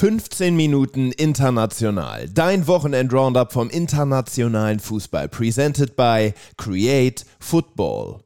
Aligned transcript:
15 0.00 0.56
Minuten 0.56 1.12
international. 1.12 2.26
Dein 2.32 2.66
Wochenend-Roundup 2.66 3.52
vom 3.52 3.68
internationalen 3.68 4.80
Fußball. 4.80 5.28
Presented 5.28 5.94
by 5.94 6.32
Create 6.56 7.26
Football. 7.38 8.22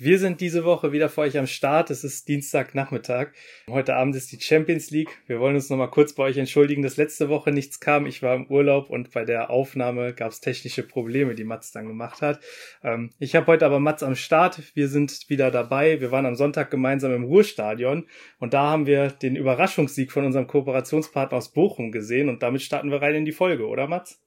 Wir 0.00 0.20
sind 0.20 0.40
diese 0.40 0.64
Woche 0.64 0.92
wieder 0.92 1.08
für 1.08 1.22
euch 1.22 1.36
am 1.36 1.48
Start. 1.48 1.90
Es 1.90 2.04
ist 2.04 2.28
Dienstagnachmittag. 2.28 3.32
Heute 3.68 3.96
Abend 3.96 4.14
ist 4.14 4.30
die 4.30 4.40
Champions 4.40 4.92
League. 4.92 5.10
Wir 5.26 5.40
wollen 5.40 5.56
uns 5.56 5.70
nochmal 5.70 5.90
kurz 5.90 6.12
bei 6.12 6.22
euch 6.22 6.36
entschuldigen, 6.36 6.82
dass 6.82 6.96
letzte 6.96 7.28
Woche 7.28 7.50
nichts 7.50 7.80
kam. 7.80 8.06
Ich 8.06 8.22
war 8.22 8.36
im 8.36 8.46
Urlaub 8.46 8.90
und 8.90 9.10
bei 9.10 9.24
der 9.24 9.50
Aufnahme 9.50 10.14
gab 10.14 10.30
es 10.30 10.40
technische 10.40 10.84
Probleme, 10.84 11.34
die 11.34 11.42
Mats 11.42 11.72
dann 11.72 11.88
gemacht 11.88 12.22
hat. 12.22 12.38
Ähm, 12.84 13.10
ich 13.18 13.34
habe 13.34 13.48
heute 13.48 13.66
aber 13.66 13.80
Mats 13.80 14.04
am 14.04 14.14
Start. 14.14 14.62
Wir 14.76 14.86
sind 14.86 15.28
wieder 15.30 15.50
dabei. 15.50 16.00
Wir 16.00 16.12
waren 16.12 16.26
am 16.26 16.36
Sonntag 16.36 16.70
gemeinsam 16.70 17.12
im 17.12 17.24
Ruhrstadion 17.24 18.06
und 18.38 18.54
da 18.54 18.70
haben 18.70 18.86
wir 18.86 19.08
den 19.10 19.34
Überraschungssieg 19.34 20.12
von 20.12 20.24
unserem 20.24 20.46
Kooperationspartner 20.46 21.36
aus 21.36 21.52
Bochum 21.52 21.90
gesehen 21.90 22.28
und 22.28 22.44
damit 22.44 22.62
starten 22.62 22.92
wir 22.92 23.02
rein 23.02 23.16
in 23.16 23.24
die 23.24 23.32
Folge, 23.32 23.66
oder 23.66 23.88
Mats? 23.88 24.20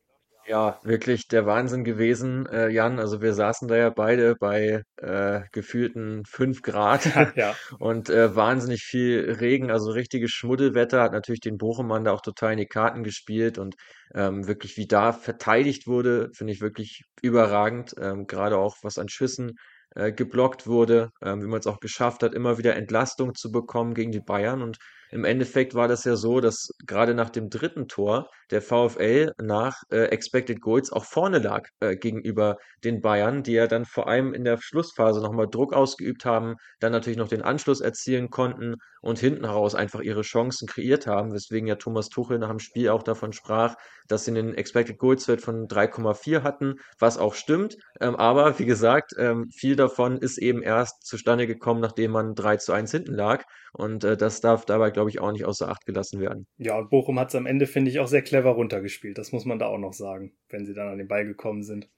Ja, 0.48 0.80
wirklich 0.84 1.28
der 1.28 1.46
Wahnsinn 1.46 1.84
gewesen, 1.84 2.48
äh, 2.48 2.68
Jan. 2.70 2.98
Also 3.00 3.22
wir 3.22 3.34
saßen 3.34 3.68
da 3.68 3.76
ja 3.76 3.90
beide 3.92 4.36
bei 4.36 4.82
äh, 4.98 5.42
gefühlten 5.52 6.24
fünf 6.26 6.64
Grad 6.64 7.06
Ja. 7.38 7.56
und 7.80 8.10
äh, 8.10 8.36
wahnsinnig 8.36 8.82
viel 8.84 9.36
Regen, 9.40 9.70
also 9.70 9.92
richtiges 9.92 10.32
Schmuddelwetter, 10.32 11.02
hat 11.04 11.12
natürlich 11.14 11.42
den 11.42 11.58
Bochumern 11.58 12.04
da 12.04 12.12
auch 12.14 12.22
total 12.22 12.54
in 12.54 12.58
die 12.58 12.66
Karten 12.66 13.04
gespielt 13.04 13.60
und 13.60 13.76
ähm, 14.16 14.48
wirklich, 14.48 14.78
wie 14.78 14.88
da 14.88 15.14
verteidigt 15.14 15.86
wurde, 15.86 16.30
finde 16.34 16.54
ich 16.54 16.62
wirklich 16.62 17.04
überragend. 17.22 17.94
Ähm, 18.00 18.26
gerade 18.26 18.58
auch, 18.58 18.78
was 18.82 18.98
an 18.98 19.10
Schüssen 19.10 19.58
äh, 19.96 20.12
geblockt 20.12 20.68
wurde, 20.68 21.12
ähm, 21.22 21.42
wie 21.42 21.48
man 21.48 21.60
es 21.60 21.68
auch 21.68 21.80
geschafft 21.80 22.24
hat, 22.24 22.34
immer 22.34 22.58
wieder 22.58 22.76
Entlastung 22.76 23.36
zu 23.36 23.52
bekommen 23.52 23.94
gegen 23.94 24.12
die 24.12 24.22
Bayern. 24.22 24.62
Und 24.62 24.78
im 25.12 25.26
Endeffekt 25.26 25.76
war 25.76 25.90
das 25.90 26.06
ja 26.06 26.16
so, 26.16 26.40
dass 26.40 26.70
gerade 26.86 27.14
nach 27.14 27.30
dem 27.30 27.50
dritten 27.50 27.90
Tor 27.90 28.30
der 28.50 28.62
VfL 28.62 29.34
nach 29.42 29.84
äh, 29.92 30.06
Expected 30.06 30.62
Goals 30.62 30.92
auch 30.92 31.04
vorne 31.04 31.40
lag 31.40 31.68
äh, 31.82 31.98
gegenüber 31.98 32.58
den 32.86 33.02
Bayern, 33.02 33.44
die 33.44 33.54
ja 33.54 33.68
dann 33.68 33.84
vor 33.84 34.08
allem 34.08 34.34
in 34.34 34.46
der 34.46 34.58
Schlussphase 34.62 35.22
nochmal 35.22 35.48
Druck 35.50 35.74
ausgeübt 35.74 36.24
haben, 36.24 36.56
dann 36.80 36.94
natürlich 36.94 37.18
noch 37.18 37.28
den 37.28 37.42
Anschluss 37.42 37.82
erzielen 37.82 38.30
konnten 38.30 38.76
und 39.02 39.20
hinten 39.20 39.46
heraus 39.46 39.76
einfach 39.76 40.00
ihre 40.00 40.22
Chancen 40.22 40.68
kreiert 40.68 41.08
haben, 41.08 41.34
weswegen 41.34 41.68
ja 41.68 41.76
Thomas 41.76 42.08
Tuchel 42.08 42.40
nach 42.40 42.50
dem 42.50 42.60
Spiel 42.60 42.90
auch 42.90 43.04
davon 43.04 43.34
sprach, 43.34 43.76
dass 44.08 44.26
sie 44.26 44.32
einen 44.32 44.54
Expected 44.54 44.98
Goals 44.98 45.28
Wert 45.28 45.42
von 45.42 45.68
3,4 45.68 46.44
hatten, 46.44 46.76
was 47.00 47.18
auch 47.18 47.34
stimmt. 47.34 47.76
Ähm, 48.00 48.16
aber 48.16 48.60
wie 48.60 48.66
gesagt, 48.66 49.14
ähm, 49.18 49.50
viel 49.50 49.76
davon 49.82 50.18
ist 50.18 50.38
eben 50.38 50.62
erst 50.62 51.06
zustande 51.06 51.48
gekommen, 51.48 51.82
nachdem 51.82 52.12
man 52.12 52.36
3 52.36 52.58
zu 52.58 52.72
1 52.72 52.92
hinten 52.92 53.14
lag. 53.14 53.44
Und 53.74 54.04
äh, 54.04 54.16
das 54.16 54.42
darf 54.42 54.66
dabei, 54.66 54.92
glaube 54.92 55.10
ich, 55.10 55.20
auch 55.20 55.32
nicht 55.32 55.46
außer 55.46 55.68
Acht 55.68 55.86
gelassen 55.86 56.20
werden. 56.20 56.48
Ja, 56.58 56.78
und 56.78 56.90
Bochum 56.90 57.20
hat 57.20 57.30
es 57.30 57.36
am 57.36 57.46
Ende, 57.46 57.68
finde 57.68 57.92
ich, 57.92 58.00
auch 58.00 58.08
sehr 58.08 58.22
clever 58.22 58.52
runtergespielt. 58.52 59.18
Das 59.18 59.32
muss 59.32 59.46
man 59.46 59.60
da 59.60 59.66
auch 59.66 59.78
noch 59.78 59.94
sagen, 59.94 60.34
wenn 60.50 60.66
sie 60.66 60.74
dann 60.74 60.88
an 60.88 60.98
den 60.98 61.08
Ball 61.08 61.26
gekommen 61.26 61.64
sind. 61.64 61.90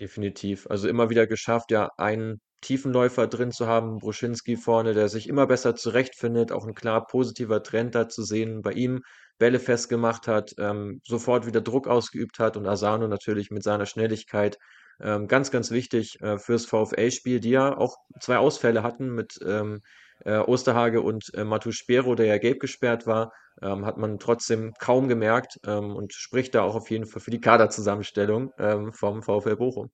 Definitiv. 0.00 0.66
Also 0.68 0.88
immer 0.88 1.10
wieder 1.10 1.26
geschafft, 1.26 1.70
ja, 1.70 1.90
einen 1.96 2.40
Tiefenläufer 2.60 3.26
drin 3.26 3.52
zu 3.52 3.66
haben, 3.66 3.98
Bruschinski 3.98 4.56
vorne, 4.56 4.94
der 4.94 5.08
sich 5.08 5.28
immer 5.28 5.46
besser 5.46 5.74
zurechtfindet, 5.74 6.52
auch 6.52 6.66
ein 6.66 6.74
klar 6.74 7.06
positiver 7.06 7.62
Trend 7.62 7.94
da 7.94 8.08
zu 8.08 8.22
sehen, 8.22 8.62
bei 8.62 8.72
ihm 8.72 9.02
Bälle 9.38 9.60
festgemacht 9.60 10.28
hat, 10.28 10.54
ähm, 10.58 11.00
sofort 11.04 11.46
wieder 11.46 11.60
Druck 11.60 11.86
ausgeübt 11.88 12.38
hat 12.38 12.56
und 12.56 12.66
Asano 12.66 13.06
natürlich 13.08 13.50
mit 13.50 13.62
seiner 13.62 13.86
Schnelligkeit 13.86 14.58
ähm, 15.00 15.28
ganz, 15.28 15.50
ganz 15.50 15.70
wichtig 15.70 16.20
äh, 16.20 16.38
fürs 16.38 16.66
VfL-Spiel, 16.66 17.40
die 17.40 17.50
ja 17.50 17.76
auch 17.76 17.96
zwei 18.20 18.38
Ausfälle 18.38 18.82
hatten 18.82 19.14
mit 19.14 19.38
ähm, 19.46 19.82
äh, 20.24 20.38
Osterhage 20.38 21.02
und 21.02 21.32
äh, 21.34 21.44
Matu 21.44 21.72
Spero, 21.72 22.14
der 22.14 22.26
ja 22.26 22.38
gelb 22.38 22.60
gesperrt 22.60 23.06
war, 23.06 23.32
ähm, 23.62 23.84
hat 23.84 23.96
man 23.96 24.18
trotzdem 24.18 24.72
kaum 24.78 25.08
gemerkt 25.08 25.58
ähm, 25.66 25.94
und 25.94 26.12
spricht 26.12 26.54
da 26.54 26.62
auch 26.62 26.74
auf 26.74 26.90
jeden 26.90 27.06
Fall 27.06 27.20
für 27.20 27.30
die 27.30 27.40
Kaderzusammenstellung 27.40 28.52
ähm, 28.58 28.92
vom 28.92 29.22
VfL 29.22 29.56
Bochum. 29.56 29.90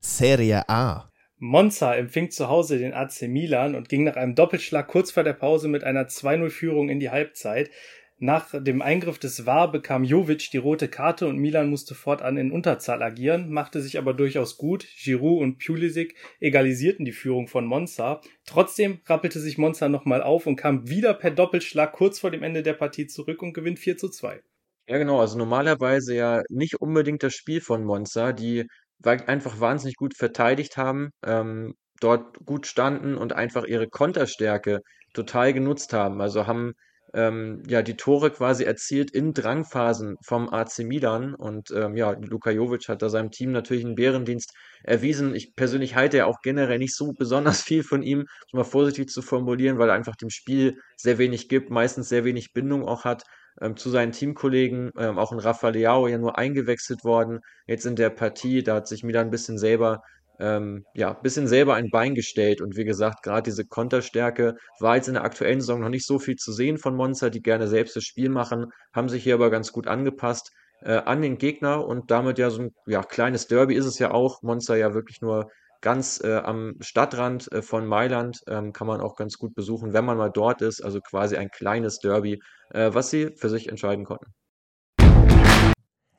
Serie 0.00 0.68
A. 0.68 1.10
Monza 1.38 1.94
empfing 1.94 2.30
zu 2.30 2.48
Hause 2.48 2.78
den 2.78 2.94
AC 2.94 3.22
Milan 3.22 3.74
und 3.74 3.88
ging 3.88 4.04
nach 4.04 4.16
einem 4.16 4.34
Doppelschlag 4.34 4.88
kurz 4.88 5.10
vor 5.10 5.22
der 5.22 5.34
Pause 5.34 5.68
mit 5.68 5.84
einer 5.84 6.06
2-0-Führung 6.06 6.88
in 6.88 6.98
die 6.98 7.10
Halbzeit. 7.10 7.70
Nach 8.18 8.48
dem 8.50 8.80
Eingriff 8.80 9.18
des 9.18 9.44
VAR 9.44 9.70
bekam 9.70 10.02
Jovic 10.02 10.50
die 10.50 10.56
rote 10.56 10.88
Karte 10.88 11.26
und 11.26 11.36
Milan 11.36 11.68
musste 11.68 11.94
fortan 11.94 12.38
in 12.38 12.50
Unterzahl 12.50 13.02
agieren, 13.02 13.50
machte 13.50 13.82
sich 13.82 13.98
aber 13.98 14.14
durchaus 14.14 14.56
gut. 14.56 14.86
Giroud 15.04 15.42
und 15.42 15.58
Pulisic 15.58 16.16
egalisierten 16.40 17.04
die 17.04 17.12
Führung 17.12 17.46
von 17.46 17.66
Monza. 17.66 18.22
Trotzdem 18.46 19.00
rappelte 19.04 19.38
sich 19.38 19.58
Monza 19.58 19.90
nochmal 19.90 20.22
auf 20.22 20.46
und 20.46 20.56
kam 20.56 20.88
wieder 20.88 21.12
per 21.12 21.30
Doppelschlag 21.30 21.92
kurz 21.92 22.18
vor 22.18 22.30
dem 22.30 22.42
Ende 22.42 22.62
der 22.62 22.72
Partie 22.72 23.06
zurück 23.06 23.42
und 23.42 23.52
gewinnt 23.52 23.78
4 23.78 23.98
zu 23.98 24.08
2. 24.08 24.40
Ja, 24.88 24.96
genau. 24.96 25.20
Also 25.20 25.36
normalerweise 25.36 26.14
ja 26.14 26.42
nicht 26.48 26.80
unbedingt 26.80 27.22
das 27.22 27.34
Spiel 27.34 27.60
von 27.60 27.84
Monza, 27.84 28.32
die 28.32 28.64
einfach 29.04 29.60
wahnsinnig 29.60 29.96
gut 29.96 30.16
verteidigt 30.16 30.78
haben, 30.78 31.10
ähm, 31.22 31.74
dort 32.00 32.38
gut 32.46 32.66
standen 32.66 33.18
und 33.18 33.34
einfach 33.34 33.64
ihre 33.64 33.88
Konterstärke 33.88 34.80
total 35.12 35.52
genutzt 35.52 35.92
haben. 35.92 36.22
Also 36.22 36.46
haben 36.46 36.72
ähm, 37.16 37.62
ja 37.66 37.82
die 37.82 37.96
Tore 37.96 38.30
quasi 38.30 38.64
erzielt 38.64 39.10
in 39.10 39.32
Drangphasen 39.32 40.16
vom 40.22 40.48
AC 40.50 40.80
Milan 40.80 41.34
und 41.34 41.70
ähm, 41.70 41.96
ja, 41.96 42.12
Luka 42.12 42.50
Jovic 42.50 42.88
hat 42.88 43.00
da 43.00 43.08
seinem 43.08 43.30
Team 43.30 43.52
natürlich 43.52 43.84
einen 43.84 43.94
Bärendienst 43.94 44.52
erwiesen. 44.84 45.34
Ich 45.34 45.56
persönlich 45.56 45.96
halte 45.96 46.18
ja 46.18 46.26
auch 46.26 46.42
generell 46.42 46.78
nicht 46.78 46.94
so 46.94 47.12
besonders 47.12 47.62
viel 47.62 47.82
von 47.82 48.02
ihm, 48.02 48.26
um 48.52 48.58
mal 48.58 48.64
vorsichtig 48.64 49.08
zu 49.08 49.22
formulieren, 49.22 49.78
weil 49.78 49.88
er 49.88 49.94
einfach 49.94 50.16
dem 50.16 50.30
Spiel 50.30 50.78
sehr 50.96 51.16
wenig 51.18 51.48
gibt, 51.48 51.70
meistens 51.70 52.08
sehr 52.10 52.24
wenig 52.24 52.52
Bindung 52.52 52.86
auch 52.86 53.04
hat 53.04 53.24
ähm, 53.60 53.76
zu 53.76 53.90
seinen 53.90 54.12
Teamkollegen, 54.12 54.90
ähm, 54.98 55.18
auch 55.18 55.32
in 55.32 55.38
Rafa 55.38 55.70
Leao 55.70 56.08
ja 56.08 56.18
nur 56.18 56.38
eingewechselt 56.38 57.04
worden. 57.04 57.40
Jetzt 57.66 57.86
in 57.86 57.96
der 57.96 58.10
Partie, 58.10 58.62
da 58.62 58.76
hat 58.76 58.88
sich 58.88 59.02
Milan 59.02 59.28
ein 59.28 59.30
bisschen 59.30 59.58
selber, 59.58 60.02
ähm, 60.38 60.84
ja, 60.94 61.12
bisschen 61.12 61.46
selber 61.46 61.74
ein 61.74 61.90
Bein 61.90 62.14
gestellt. 62.14 62.60
Und 62.60 62.76
wie 62.76 62.84
gesagt, 62.84 63.22
gerade 63.22 63.42
diese 63.42 63.64
Konterstärke 63.64 64.56
war 64.80 64.96
jetzt 64.96 65.08
in 65.08 65.14
der 65.14 65.24
aktuellen 65.24 65.60
Saison 65.60 65.80
noch 65.80 65.88
nicht 65.88 66.06
so 66.06 66.18
viel 66.18 66.36
zu 66.36 66.52
sehen 66.52 66.78
von 66.78 66.94
Monza, 66.94 67.30
die 67.30 67.42
gerne 67.42 67.68
selbst 67.68 67.96
das 67.96 68.04
Spiel 68.04 68.28
machen, 68.28 68.66
haben 68.92 69.08
sich 69.08 69.22
hier 69.22 69.34
aber 69.34 69.50
ganz 69.50 69.72
gut 69.72 69.86
angepasst 69.86 70.50
äh, 70.82 70.96
an 70.96 71.22
den 71.22 71.38
Gegner 71.38 71.86
und 71.86 72.10
damit 72.10 72.38
ja 72.38 72.50
so 72.50 72.62
ein 72.62 72.70
ja, 72.86 73.02
kleines 73.02 73.46
Derby 73.46 73.74
ist 73.74 73.86
es 73.86 73.98
ja 73.98 74.10
auch. 74.10 74.42
Monza 74.42 74.76
ja 74.76 74.94
wirklich 74.94 75.20
nur 75.20 75.50
ganz 75.80 76.20
äh, 76.22 76.36
am 76.36 76.74
Stadtrand 76.80 77.50
äh, 77.52 77.62
von 77.62 77.86
Mailand, 77.86 78.40
ähm, 78.48 78.72
kann 78.72 78.86
man 78.86 79.00
auch 79.00 79.16
ganz 79.16 79.38
gut 79.38 79.54
besuchen, 79.54 79.92
wenn 79.92 80.04
man 80.04 80.18
mal 80.18 80.30
dort 80.30 80.62
ist. 80.62 80.82
Also 80.82 81.00
quasi 81.00 81.36
ein 81.36 81.50
kleines 81.50 81.98
Derby, 81.98 82.42
äh, 82.70 82.90
was 82.92 83.10
sie 83.10 83.30
für 83.36 83.48
sich 83.48 83.68
entscheiden 83.68 84.04
konnten. 84.04 84.32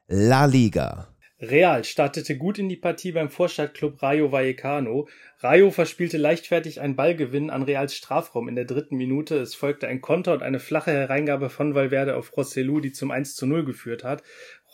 La 0.07 0.45
Liga. 0.45 1.07
Real 1.39 1.83
startete 1.83 2.35
gut 2.35 2.57
in 2.57 2.67
die 2.67 2.77
Partie 2.77 3.11
beim 3.11 3.29
Vorstadtklub 3.29 4.01
Rayo 4.01 4.31
Vallecano. 4.31 5.07
Rayo 5.39 5.69
verspielte 5.69 6.17
leichtfertig 6.17 6.81
einen 6.81 6.95
Ballgewinn 6.95 7.51
an 7.51 7.61
Reals 7.61 7.93
Strafraum 7.93 8.49
in 8.49 8.55
der 8.55 8.65
dritten 8.65 8.97
Minute. 8.97 9.37
Es 9.37 9.53
folgte 9.53 9.87
ein 9.87 10.01
Konter 10.01 10.33
und 10.33 10.41
eine 10.41 10.59
flache 10.59 10.91
Hereingabe 10.91 11.51
von 11.51 11.75
Valverde 11.75 12.15
auf 12.15 12.35
Rossellou, 12.35 12.79
die 12.79 12.91
zum 12.91 13.11
1 13.11 13.35
zu 13.35 13.45
0 13.45 13.65
geführt 13.65 14.03
hat. 14.03 14.23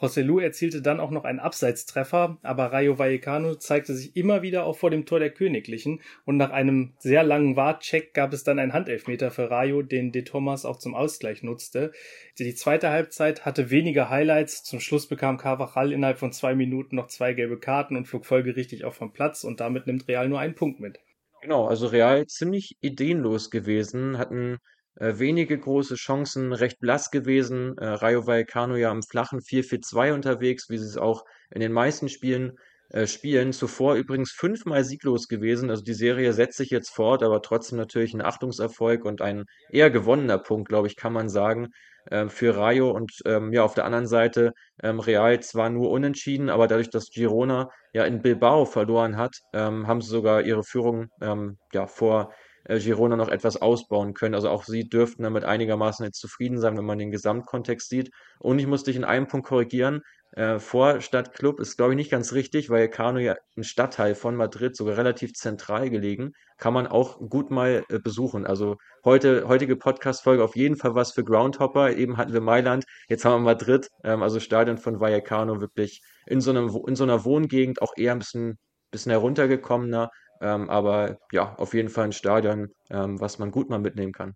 Rossellou 0.04 0.40
erzielte 0.40 0.82
dann 0.82 1.00
auch 1.00 1.12
noch 1.12 1.24
einen 1.24 1.40
Abseitstreffer, 1.40 2.38
aber 2.44 2.74
Rayo 2.74 3.00
Vallecano 3.00 3.56
zeigte 3.56 3.94
sich 3.94 4.18
immer 4.18 4.42
wieder 4.42 4.66
auch 4.66 4.78
vor 4.78 4.92
dem 4.92 5.06
Tor 5.06 5.20
der 5.20 5.30
Königlichen 5.30 6.02
und 6.26 6.36
nach 6.36 6.52
einem 6.52 6.92
sehr 7.00 7.24
langen 7.24 7.56
Wartcheck 7.56 8.14
gab 8.14 8.34
es 8.34 8.44
dann 8.44 8.60
einen 8.60 8.74
Handelfmeter 8.74 9.32
für 9.32 9.50
Rayo, 9.50 9.82
den 9.82 10.12
De 10.12 10.24
Thomas 10.24 10.66
auch 10.66 10.78
zum 10.78 10.94
Ausgleich 10.94 11.42
nutzte. 11.42 11.94
Die 12.38 12.54
zweite 12.54 12.90
Halbzeit 12.90 13.46
hatte 13.46 13.70
weniger 13.70 14.10
Highlights. 14.10 14.64
Zum 14.64 14.82
Schluss 14.82 15.08
bekam 15.08 15.38
Carvajal 15.38 15.94
innerhalb 15.94 16.20
von 16.20 16.34
zwei 16.34 16.54
Minuten 16.54 16.98
noch 16.98 17.08
zwei 17.08 17.34
gelbe 17.34 17.58
Karten 17.58 17.96
und 17.96 18.06
flog 18.06 18.26
folgerichtig 18.26 18.84
auch 18.84 18.94
vom 18.94 19.14
Platz 19.14 19.46
und 19.46 19.62
damit 19.62 19.88
nimmt 19.88 20.10
Real 20.10 20.28
nur 20.28 20.40
einen 20.40 20.56
Punkt 20.56 20.82
mit. 20.82 21.00
Genau, 21.42 21.66
also 21.68 21.88
Real 21.88 22.28
ziemlich 22.28 22.78
ideenlos 22.82 23.50
gewesen, 23.52 24.18
hatten 24.18 24.58
äh, 24.96 25.14
wenige 25.18 25.58
große 25.58 25.96
Chancen, 25.96 26.54
recht 26.54 26.80
blass 26.80 27.12
gewesen. 27.12 27.78
Äh, 27.78 27.88
Rayo 27.88 28.28
Vallecano 28.28 28.76
ja 28.76 28.92
im 28.92 29.04
flachen 29.04 29.40
4-4-2 29.40 30.14
unterwegs, 30.14 30.70
wie 30.70 30.78
sie 30.78 30.88
es 30.88 30.98
auch 30.98 31.26
in 31.52 31.62
den 31.62 31.72
meisten 31.72 32.10
Spielen 32.10 32.58
äh, 32.90 33.08
spielen. 33.08 33.54
Zuvor 33.54 33.96
übrigens 33.96 34.32
fünfmal 34.32 34.84
sieglos 34.84 35.28
gewesen. 35.28 35.70
Also 35.70 35.84
die 35.84 35.94
Serie 35.94 36.32
setzt 36.34 36.58
sich 36.58 36.70
jetzt 36.70 36.90
fort, 36.90 37.24
aber 37.24 37.42
trotzdem 37.42 37.78
natürlich 37.78 38.14
ein 38.14 38.22
Achtungserfolg 38.22 39.06
und 39.06 39.22
ein 39.22 39.46
eher 39.72 39.90
gewonnener 39.90 40.38
Punkt, 40.38 40.70
glaube 40.70 40.88
ich, 40.88 40.96
kann 40.96 41.14
man 41.14 41.28
sagen, 41.28 41.70
äh, 42.06 42.28
für 42.30 42.56
Rayo. 42.56 42.92
Und 42.92 43.12
ähm, 43.26 43.52
ja, 43.52 43.64
auf 43.64 43.74
der 43.74 43.86
anderen 43.86 44.08
Seite 44.08 44.54
ähm, 44.82 45.00
Real 45.00 45.40
zwar 45.40 45.70
nur 45.70 45.90
unentschieden, 45.90 46.50
aber 46.50 46.68
dadurch, 46.68 46.90
dass 46.90 47.10
Girona 47.10 47.70
ja 47.94 48.06
in 48.06 48.22
Bilbao 48.22 48.66
verloren 48.66 49.18
hat, 49.18 49.38
ähm, 49.54 49.88
haben 49.88 50.02
sie 50.02 50.10
sogar 50.10 50.42
ihre 50.44 50.64
Führung 50.64 51.08
ähm, 51.22 51.58
ja 51.74 51.88
vor 51.88 52.34
Girona 52.68 53.16
noch 53.16 53.30
etwas 53.30 53.62
ausbauen 53.62 54.14
können. 54.14 54.36
Also 54.36 54.50
auch 54.50 54.64
sie 54.64 54.88
dürften 54.88 55.24
damit 55.24 55.44
einigermaßen 55.44 56.06
jetzt 56.06 56.20
zufrieden 56.20 56.60
sein, 56.60 56.78
wenn 56.78 56.86
man 56.86 56.98
den 56.98 57.12
Gesamtkontext 57.12 57.90
sieht. 57.90 58.12
Und 58.40 58.60
ich 58.60 58.68
muss 58.68 58.84
dich 58.84 58.96
in 58.96 59.04
einem 59.04 59.28
Punkt 59.28 59.48
korrigieren. 59.48 60.02
Äh, 60.36 60.58
Vorstadtclub 60.60 61.60
ist, 61.60 61.78
glaube 61.78 61.94
ich, 61.94 61.96
nicht 61.96 62.10
ganz 62.10 62.34
richtig, 62.34 62.72
weil 62.72 62.90
Kano 62.90 63.20
ja 63.20 63.36
ein 63.56 63.64
Stadtteil 63.64 64.16
von 64.16 64.36
Madrid, 64.36 64.76
sogar 64.76 64.98
relativ 64.98 65.34
zentral 65.34 65.92
gelegen. 65.92 66.34
Kann 66.58 66.74
man 66.74 66.88
auch 66.88 67.20
gut 67.30 67.52
mal 67.52 67.84
äh, 67.90 68.00
besuchen. 68.00 68.48
Also 68.48 68.78
heute, 69.06 69.48
heutige 69.48 69.76
Podcast-Folge 69.76 70.44
auf 70.44 70.56
jeden 70.56 70.76
Fall 70.76 70.96
was 70.96 71.12
für 71.12 71.24
Groundhopper. 71.24 71.92
Eben 71.92 72.18
hatten 72.18 72.34
wir 72.34 72.42
Mailand, 72.42 72.86
jetzt 73.10 73.26
haben 73.26 73.44
wir 73.44 73.54
Madrid, 73.54 73.90
ähm, 74.04 74.24
also 74.24 74.40
Stadion 74.40 74.80
von 74.80 75.00
Vallecano 75.00 75.62
wirklich 75.62 76.02
in 76.26 76.42
so, 76.42 76.50
einem, 76.50 76.76
in 76.88 76.96
so 76.96 77.04
einer 77.04 77.26
Wohngegend 77.26 77.82
auch 77.84 77.94
eher 77.96 78.14
ein 78.14 78.20
bisschen, 78.20 78.58
bisschen 78.90 79.12
heruntergekommener. 79.12 80.10
Ähm, 80.44 80.70
aber 80.70 81.18
ja, 81.32 81.56
auf 81.56 81.74
jeden 81.74 81.90
Fall 81.90 82.06
ein 82.06 82.12
Stadion, 82.14 82.70
ähm, 82.92 83.20
was 83.20 83.40
man 83.40 83.52
gut 83.52 83.70
mal 83.72 83.80
mitnehmen 83.80 84.14
kann. 84.14 84.36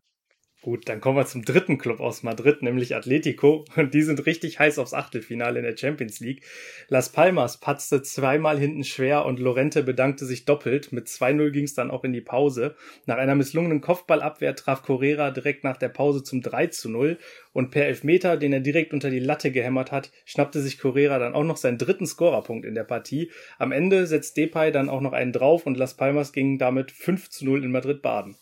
Gut, 0.67 0.89
dann 0.89 0.99
kommen 0.99 1.15
wir 1.15 1.25
zum 1.25 1.45
dritten 1.45 1.77
Club 1.77 2.01
aus 2.01 2.23
Madrid, 2.23 2.61
nämlich 2.61 2.93
Atletico. 2.93 3.63
Und 3.77 3.93
die 3.93 4.01
sind 4.01 4.25
richtig 4.25 4.59
heiß 4.59 4.79
aufs 4.79 4.93
Achtelfinale 4.93 5.59
in 5.59 5.63
der 5.63 5.77
Champions 5.77 6.19
League. 6.19 6.43
Las 6.89 7.09
Palmas 7.09 7.61
patzte 7.61 8.01
zweimal 8.01 8.59
hinten 8.59 8.83
schwer 8.83 9.23
und 9.23 9.39
Lorente 9.39 9.81
bedankte 9.81 10.25
sich 10.25 10.43
doppelt. 10.43 10.91
Mit 10.91 11.07
2-0 11.07 11.51
ging 11.51 11.63
es 11.63 11.73
dann 11.73 11.89
auch 11.89 12.03
in 12.03 12.11
die 12.11 12.19
Pause. 12.19 12.75
Nach 13.05 13.15
einer 13.15 13.35
misslungenen 13.35 13.79
Kopfballabwehr 13.79 14.57
traf 14.57 14.83
Correra 14.83 15.31
direkt 15.31 15.63
nach 15.63 15.77
der 15.77 15.87
Pause 15.87 16.21
zum 16.21 16.41
3-0. 16.41 17.15
Und 17.53 17.71
per 17.71 17.85
Elfmeter, 17.85 18.35
den 18.35 18.51
er 18.51 18.59
direkt 18.59 18.91
unter 18.91 19.09
die 19.09 19.19
Latte 19.19 19.53
gehämmert 19.53 19.93
hat, 19.93 20.11
schnappte 20.25 20.59
sich 20.59 20.79
Correra 20.79 21.17
dann 21.17 21.33
auch 21.33 21.45
noch 21.45 21.55
seinen 21.55 21.77
dritten 21.77 22.07
Scorerpunkt 22.07 22.65
in 22.65 22.75
der 22.75 22.83
Partie. 22.83 23.31
Am 23.57 23.71
Ende 23.71 24.05
setzt 24.05 24.35
Depay 24.35 24.73
dann 24.73 24.89
auch 24.89 24.99
noch 24.99 25.13
einen 25.13 25.31
drauf 25.31 25.65
und 25.65 25.77
Las 25.77 25.95
Palmas 25.95 26.33
ging 26.33 26.57
damit 26.57 26.91
5-0 26.91 27.63
in 27.63 27.71
Madrid 27.71 28.01
baden. 28.01 28.35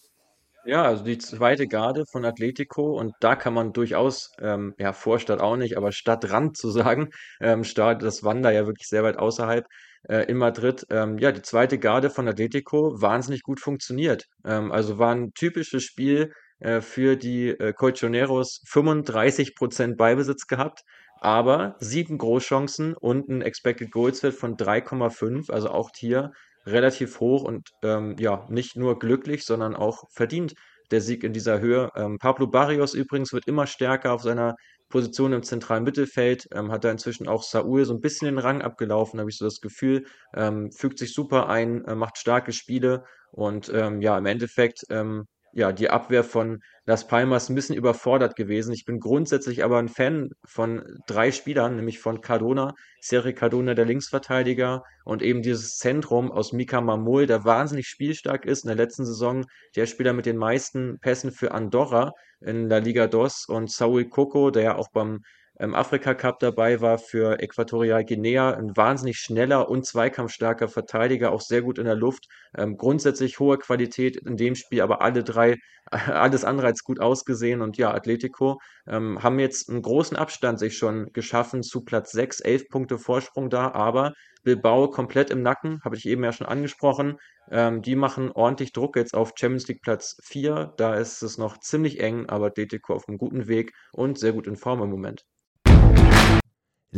Ja, 0.68 0.84
also 0.84 1.04
die 1.04 1.20
zweite 1.20 1.68
Garde 1.68 2.06
von 2.08 2.26
Atletico 2.26 2.98
und 3.00 3.14
da 3.20 3.36
kann 3.36 3.54
man 3.54 3.72
durchaus, 3.72 4.32
ähm, 4.40 4.74
ja, 4.80 4.94
Vorstadt 4.94 5.40
auch 5.40 5.58
nicht, 5.58 5.78
aber 5.78 5.92
Stadtrand 5.92 6.58
zu 6.58 6.72
sagen, 6.72 7.10
ähm, 7.40 7.64
Stadt, 7.64 8.02
das 8.02 8.24
Wander 8.24 8.52
ja 8.52 8.66
wirklich 8.66 8.88
sehr 8.88 9.04
weit 9.04 9.18
außerhalb 9.18 9.68
äh, 10.10 10.26
in 10.26 10.38
Madrid. 10.38 10.84
Ähm, 10.90 11.20
ja, 11.20 11.32
die 11.32 11.44
zweite 11.44 11.78
Garde 11.78 12.10
von 12.10 12.28
Atletico 12.28 13.00
wahnsinnig 13.00 13.44
gut 13.44 13.60
funktioniert. 13.60 14.26
Ähm, 14.44 14.72
also 14.72 14.98
war 14.98 15.14
ein 15.14 15.34
typisches 15.36 15.84
Spiel 15.84 16.34
äh, 16.60 16.82
für 16.82 17.16
die 17.16 17.50
äh, 17.50 17.72
Colchoneros 17.74 18.64
35% 18.68 19.96
Ballbesitz 19.98 20.48
gehabt, 20.48 20.82
aber 21.22 21.76
sieben 21.80 22.18
Großchancen 22.18 22.96
und 22.96 23.30
ein 23.30 23.44
Expected 23.44 23.92
Goals 23.92 24.24
Wert 24.24 24.34
von 24.34 24.58
3,5, 24.58 25.52
also 25.52 25.70
auch 25.70 25.92
hier 25.96 26.32
relativ 26.66 27.20
hoch 27.20 27.44
und 27.44 27.70
ähm, 27.84 28.16
ja, 28.20 28.46
nicht 28.50 28.76
nur 28.76 29.00
glücklich, 29.00 29.46
sondern 29.46 29.76
auch 29.76 30.04
verdient 30.12 30.54
der 30.92 31.02
Sieg 31.02 31.24
in 31.24 31.34
dieser 31.34 31.60
Höhe. 31.60 31.90
Ähm, 31.96 32.18
Pablo 32.20 32.48
Barrios 32.48 32.94
übrigens 32.94 33.34
wird 33.34 33.48
immer 33.48 33.68
stärker 33.68 34.14
auf 34.14 34.22
seiner 34.22 34.56
Position 34.90 35.34
im 35.34 35.44
zentralen 35.44 35.84
Mittelfeld, 35.84 36.48
ähm, 36.54 36.72
hat 36.72 36.84
da 36.84 36.92
inzwischen 36.92 37.28
auch 37.28 37.44
Saul 37.44 37.86
so 37.86 37.94
ein 37.94 38.02
bisschen 38.02 38.28
den 38.28 38.38
Rang 38.38 38.62
abgelaufen, 38.62 39.20
habe 39.20 39.30
ich 39.30 39.38
so 39.38 39.46
das 39.46 39.60
Gefühl, 39.60 40.06
ähm, 40.36 40.72
fügt 40.72 41.00
sich 41.00 41.14
super 41.14 41.50
ein, 41.50 41.84
äh, 41.86 41.96
macht 41.96 42.18
starke 42.18 42.54
Spiele 42.54 43.04
und 43.32 43.72
ähm, 43.74 44.02
ja, 44.02 44.18
im 44.18 44.26
Endeffekt 44.26 44.84
ähm, 44.90 45.26
ja, 45.56 45.72
die 45.72 45.90
Abwehr 45.90 46.26
von 46.26 46.62
Las 46.86 47.08
Palmas 47.08 47.50
ein 47.50 47.56
bisschen 47.56 47.78
überfordert 47.78 48.36
gewesen. 48.36 48.74
Ich 48.74 48.84
bin 48.84 49.00
grundsätzlich 49.00 49.64
aber 49.64 49.80
ein 49.80 49.88
Fan 49.88 50.32
von 50.44 50.84
drei 51.08 51.32
Spielern, 51.32 51.78
nämlich 51.78 52.00
von 52.00 52.20
Cardona, 52.20 52.74
Sergio 53.00 53.34
Cardona, 53.34 53.74
der 53.74 53.86
Linksverteidiger, 53.86 54.84
und 55.06 55.22
eben 55.22 55.42
dieses 55.42 55.78
Zentrum 55.78 56.30
aus 56.30 56.52
Mika 56.52 56.82
Mamul, 56.82 57.26
der 57.26 57.46
wahnsinnig 57.46 57.88
spielstark 57.88 58.46
ist. 58.46 58.66
In 58.66 58.68
der 58.68 58.76
letzten 58.76 59.06
Saison 59.06 59.46
der 59.78 59.86
Spieler 59.86 60.12
mit 60.12 60.26
den 60.26 60.38
meisten 60.38 61.00
Pässen 61.00 61.32
für 61.32 61.54
Andorra 61.54 62.12
in 62.42 62.68
der 62.68 62.82
Liga 62.82 63.08
DOS 63.08 63.46
und 63.48 63.72
Saul 63.72 64.10
Coco, 64.10 64.52
der 64.52 64.64
ja 64.64 64.76
auch 64.76 64.90
beim 64.92 65.22
im 65.58 65.74
Afrika 65.74 66.14
Cup 66.14 66.40
dabei 66.40 66.82
war 66.82 66.98
für 66.98 67.40
Äquatorial 67.40 68.04
Guinea. 68.04 68.52
Ein 68.52 68.76
wahnsinnig 68.76 69.18
schneller 69.18 69.70
und 69.70 69.86
zweikampfstarker 69.86 70.68
Verteidiger, 70.68 71.32
auch 71.32 71.42
sehr 71.42 71.62
gut 71.62 71.80
in 71.80 71.86
der 71.86 71.96
Luft. 71.96 72.28
Ähm, 72.58 72.76
grundsätzlich 72.78 73.40
hohe 73.40 73.58
Qualität 73.58 74.18
in 74.18 74.36
dem 74.36 74.56
Spiel, 74.56 74.82
aber 74.82 75.02
alle 75.02 75.24
drei, 75.24 75.56
alles 75.92 76.44
andere 76.44 76.68
als 76.68 76.84
gut 76.84 77.00
ausgesehen. 77.00 77.62
Und 77.62 77.78
ja, 77.78 77.94
Atletico 77.94 78.60
ähm, 78.86 79.24
haben 79.24 79.40
jetzt 79.40 79.70
einen 79.70 79.82
großen 79.82 80.18
Abstand 80.18 80.60
sich 80.60 80.78
schon 80.78 81.12
geschaffen 81.14 81.64
zu 81.64 81.86
Platz 81.86 82.12
6, 82.12 82.42
11 82.42 82.68
Punkte 82.70 82.98
Vorsprung 82.98 83.50
da, 83.50 83.72
aber 83.72 84.14
Bilbao 84.44 84.90
komplett 84.90 85.30
im 85.30 85.42
Nacken, 85.42 85.82
habe 85.84 85.96
ich 85.96 86.06
eben 86.06 86.24
ja 86.24 86.34
schon 86.34 86.48
angesprochen. 86.48 87.18
Ähm, 87.50 87.82
die 87.82 87.96
machen 87.96 88.32
ordentlich 88.32 88.74
Druck 88.74 88.96
jetzt 88.98 89.16
auf 89.16 89.34
Champions 89.36 89.68
League 89.68 89.82
Platz 89.82 90.18
4. 90.24 90.74
Da 90.78 90.96
ist 90.96 91.22
es 91.24 91.38
noch 91.38 91.60
ziemlich 91.60 92.00
eng, 92.02 92.28
aber 92.28 92.48
Atletico 92.48 92.94
auf 92.94 93.08
einem 93.08 93.18
guten 93.18 93.48
Weg 93.48 93.74
und 93.94 94.20
sehr 94.20 94.34
gut 94.34 94.48
in 94.48 94.58
Form 94.58 94.82
im 94.82 94.90
Moment. 94.90 95.26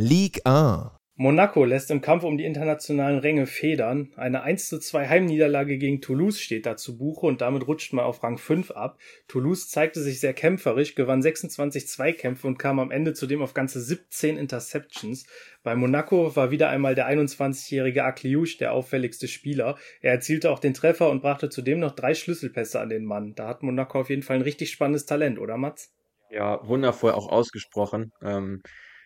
Ligue 0.00 0.46
1. 0.46 0.92
Monaco 1.16 1.64
lässt 1.64 1.90
im 1.90 2.00
Kampf 2.00 2.22
um 2.22 2.38
die 2.38 2.44
internationalen 2.44 3.18
Ränge 3.18 3.46
federn. 3.46 4.12
Eine 4.14 4.44
1 4.44 4.68
zu 4.68 4.78
2 4.78 5.08
Heimniederlage 5.08 5.76
gegen 5.76 6.00
Toulouse 6.00 6.38
steht 6.38 6.66
da 6.66 6.76
zu 6.76 6.96
Buche 6.96 7.26
und 7.26 7.40
damit 7.40 7.66
rutscht 7.66 7.92
man 7.92 8.04
auf 8.04 8.22
Rang 8.22 8.38
5 8.38 8.70
ab. 8.70 9.00
Toulouse 9.26 9.68
zeigte 9.68 10.00
sich 10.00 10.20
sehr 10.20 10.34
kämpferisch, 10.34 10.94
gewann 10.94 11.20
26 11.20 11.88
Zweikämpfe 11.88 12.46
und 12.46 12.60
kam 12.60 12.78
am 12.78 12.92
Ende 12.92 13.12
zudem 13.12 13.42
auf 13.42 13.54
ganze 13.54 13.80
17 13.80 14.36
Interceptions. 14.36 15.26
Bei 15.64 15.74
Monaco 15.74 16.36
war 16.36 16.52
wieder 16.52 16.68
einmal 16.68 16.94
der 16.94 17.08
21-jährige 17.08 18.04
Akliouche 18.04 18.58
der 18.58 18.74
auffälligste 18.74 19.26
Spieler. 19.26 19.76
Er 20.00 20.12
erzielte 20.12 20.52
auch 20.52 20.60
den 20.60 20.74
Treffer 20.74 21.10
und 21.10 21.22
brachte 21.22 21.48
zudem 21.48 21.80
noch 21.80 21.96
drei 21.96 22.14
Schlüsselpässe 22.14 22.78
an 22.78 22.90
den 22.90 23.04
Mann. 23.04 23.34
Da 23.34 23.48
hat 23.48 23.64
Monaco 23.64 23.98
auf 23.98 24.10
jeden 24.10 24.22
Fall 24.22 24.36
ein 24.36 24.42
richtig 24.42 24.70
spannendes 24.70 25.06
Talent, 25.06 25.40
oder 25.40 25.56
Mats? 25.56 25.92
Ja, 26.30 26.64
wundervoll 26.68 27.10
auch 27.10 27.28
ausgesprochen. 27.28 28.12
Ähm 28.22 28.62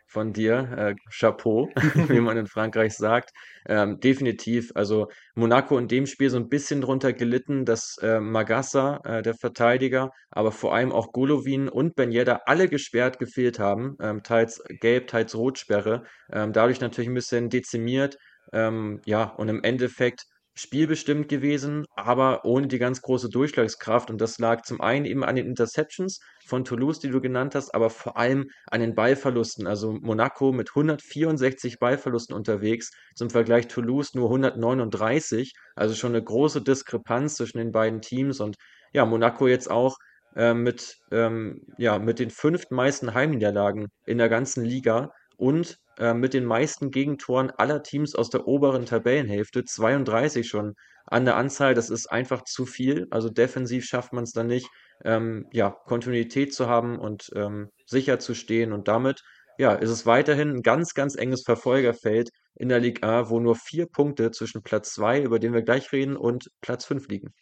von 0.06 0.32
dir. 0.32 0.68
Äh, 0.76 0.94
Chapeau, 1.10 1.70
wie 2.08 2.20
man 2.20 2.36
in 2.36 2.46
Frankreich 2.46 2.94
sagt. 2.94 3.30
Ähm, 3.66 4.00
definitiv. 4.00 4.72
Also 4.74 5.08
Monaco 5.34 5.78
in 5.78 5.88
dem 5.88 6.06
Spiel 6.06 6.30
so 6.30 6.36
ein 6.36 6.48
bisschen 6.48 6.80
drunter 6.80 7.12
gelitten, 7.12 7.64
dass 7.64 7.96
äh, 8.02 8.20
Magassa, 8.20 9.00
äh, 9.04 9.22
der 9.22 9.34
Verteidiger, 9.34 10.10
aber 10.30 10.52
vor 10.52 10.74
allem 10.74 10.92
auch 10.92 11.12
Golovin 11.12 11.68
und 11.68 11.94
Ben 11.94 12.12
Yedda 12.12 12.42
alle 12.46 12.68
gesperrt 12.68 13.18
gefehlt 13.18 13.58
haben. 13.58 13.96
Ähm, 14.00 14.22
teils 14.22 14.62
gelb, 14.80 15.08
teils 15.08 15.34
Rotsperre. 15.34 16.04
Ähm, 16.32 16.52
dadurch 16.52 16.80
natürlich 16.80 17.08
ein 17.08 17.14
bisschen 17.14 17.48
dezimiert. 17.48 18.16
Ähm, 18.52 19.00
ja, 19.06 19.24
und 19.24 19.48
im 19.48 19.62
Endeffekt 19.62 20.24
spielbestimmt 20.54 21.28
gewesen, 21.28 21.86
aber 21.96 22.44
ohne 22.44 22.66
die 22.66 22.78
ganz 22.78 23.00
große 23.00 23.30
Durchschlagskraft. 23.30 24.10
Und 24.10 24.20
das 24.20 24.38
lag 24.38 24.62
zum 24.62 24.80
einen 24.80 25.06
eben 25.06 25.24
an 25.24 25.36
den 25.36 25.46
Interceptions 25.46 26.20
von 26.46 26.64
Toulouse, 26.64 27.00
die 27.00 27.08
du 27.08 27.20
genannt 27.20 27.54
hast, 27.54 27.74
aber 27.74 27.90
vor 27.90 28.16
allem 28.16 28.50
an 28.70 28.80
den 28.80 28.94
Ballverlusten. 28.94 29.66
Also 29.66 29.92
Monaco 29.92 30.52
mit 30.52 30.70
164 30.70 31.78
Ballverlusten 31.78 32.36
unterwegs, 32.36 32.90
zum 33.14 33.30
Vergleich 33.30 33.68
Toulouse 33.68 34.14
nur 34.14 34.28
139. 34.28 35.52
Also 35.74 35.94
schon 35.94 36.12
eine 36.12 36.22
große 36.22 36.62
Diskrepanz 36.62 37.36
zwischen 37.36 37.58
den 37.58 37.72
beiden 37.72 38.02
Teams. 38.02 38.40
Und 38.40 38.56
ja, 38.92 39.06
Monaco 39.06 39.46
jetzt 39.46 39.70
auch 39.70 39.96
äh, 40.36 40.54
mit, 40.54 40.98
ähm, 41.10 41.62
ja, 41.78 41.98
mit 41.98 42.18
den 42.18 42.30
fünftmeisten 42.30 43.14
Heimniederlagen 43.14 43.88
in 44.04 44.18
der 44.18 44.28
ganzen 44.28 44.64
Liga 44.64 45.12
und 45.36 45.78
äh, 45.98 46.14
mit 46.14 46.34
den 46.34 46.44
meisten 46.44 46.90
Gegentoren 46.90 47.50
aller 47.50 47.82
Teams 47.82 48.14
aus 48.14 48.30
der 48.30 48.46
oberen 48.46 48.86
Tabellenhälfte, 48.86 49.64
32 49.64 50.48
schon 50.48 50.74
an 51.06 51.24
der 51.24 51.36
Anzahl. 51.36 51.74
Das 51.74 51.90
ist 51.90 52.06
einfach 52.06 52.44
zu 52.44 52.66
viel. 52.66 53.06
Also 53.10 53.28
defensiv 53.28 53.84
schafft 53.84 54.12
man 54.12 54.24
es 54.24 54.32
dann 54.32 54.46
nicht, 54.46 54.68
ähm, 55.04 55.46
ja, 55.52 55.70
Kontinuität 55.70 56.54
zu 56.54 56.68
haben 56.68 56.98
und 56.98 57.30
ähm, 57.34 57.70
sicher 57.86 58.18
zu 58.18 58.34
stehen. 58.34 58.72
Und 58.72 58.88
damit 58.88 59.22
ja, 59.58 59.74
ist 59.74 59.90
es 59.90 60.06
weiterhin 60.06 60.50
ein 60.50 60.62
ganz, 60.62 60.94
ganz 60.94 61.14
enges 61.14 61.42
Verfolgerfeld 61.42 62.30
in 62.54 62.68
der 62.68 62.80
Liga 62.80 63.08
A, 63.08 63.30
wo 63.30 63.40
nur 63.40 63.56
vier 63.56 63.86
Punkte 63.86 64.30
zwischen 64.30 64.62
Platz 64.62 64.94
2, 64.94 65.22
über 65.22 65.38
den 65.38 65.52
wir 65.52 65.62
gleich 65.62 65.92
reden, 65.92 66.16
und 66.16 66.50
Platz 66.60 66.84
5 66.84 67.08
liegen. 67.08 67.34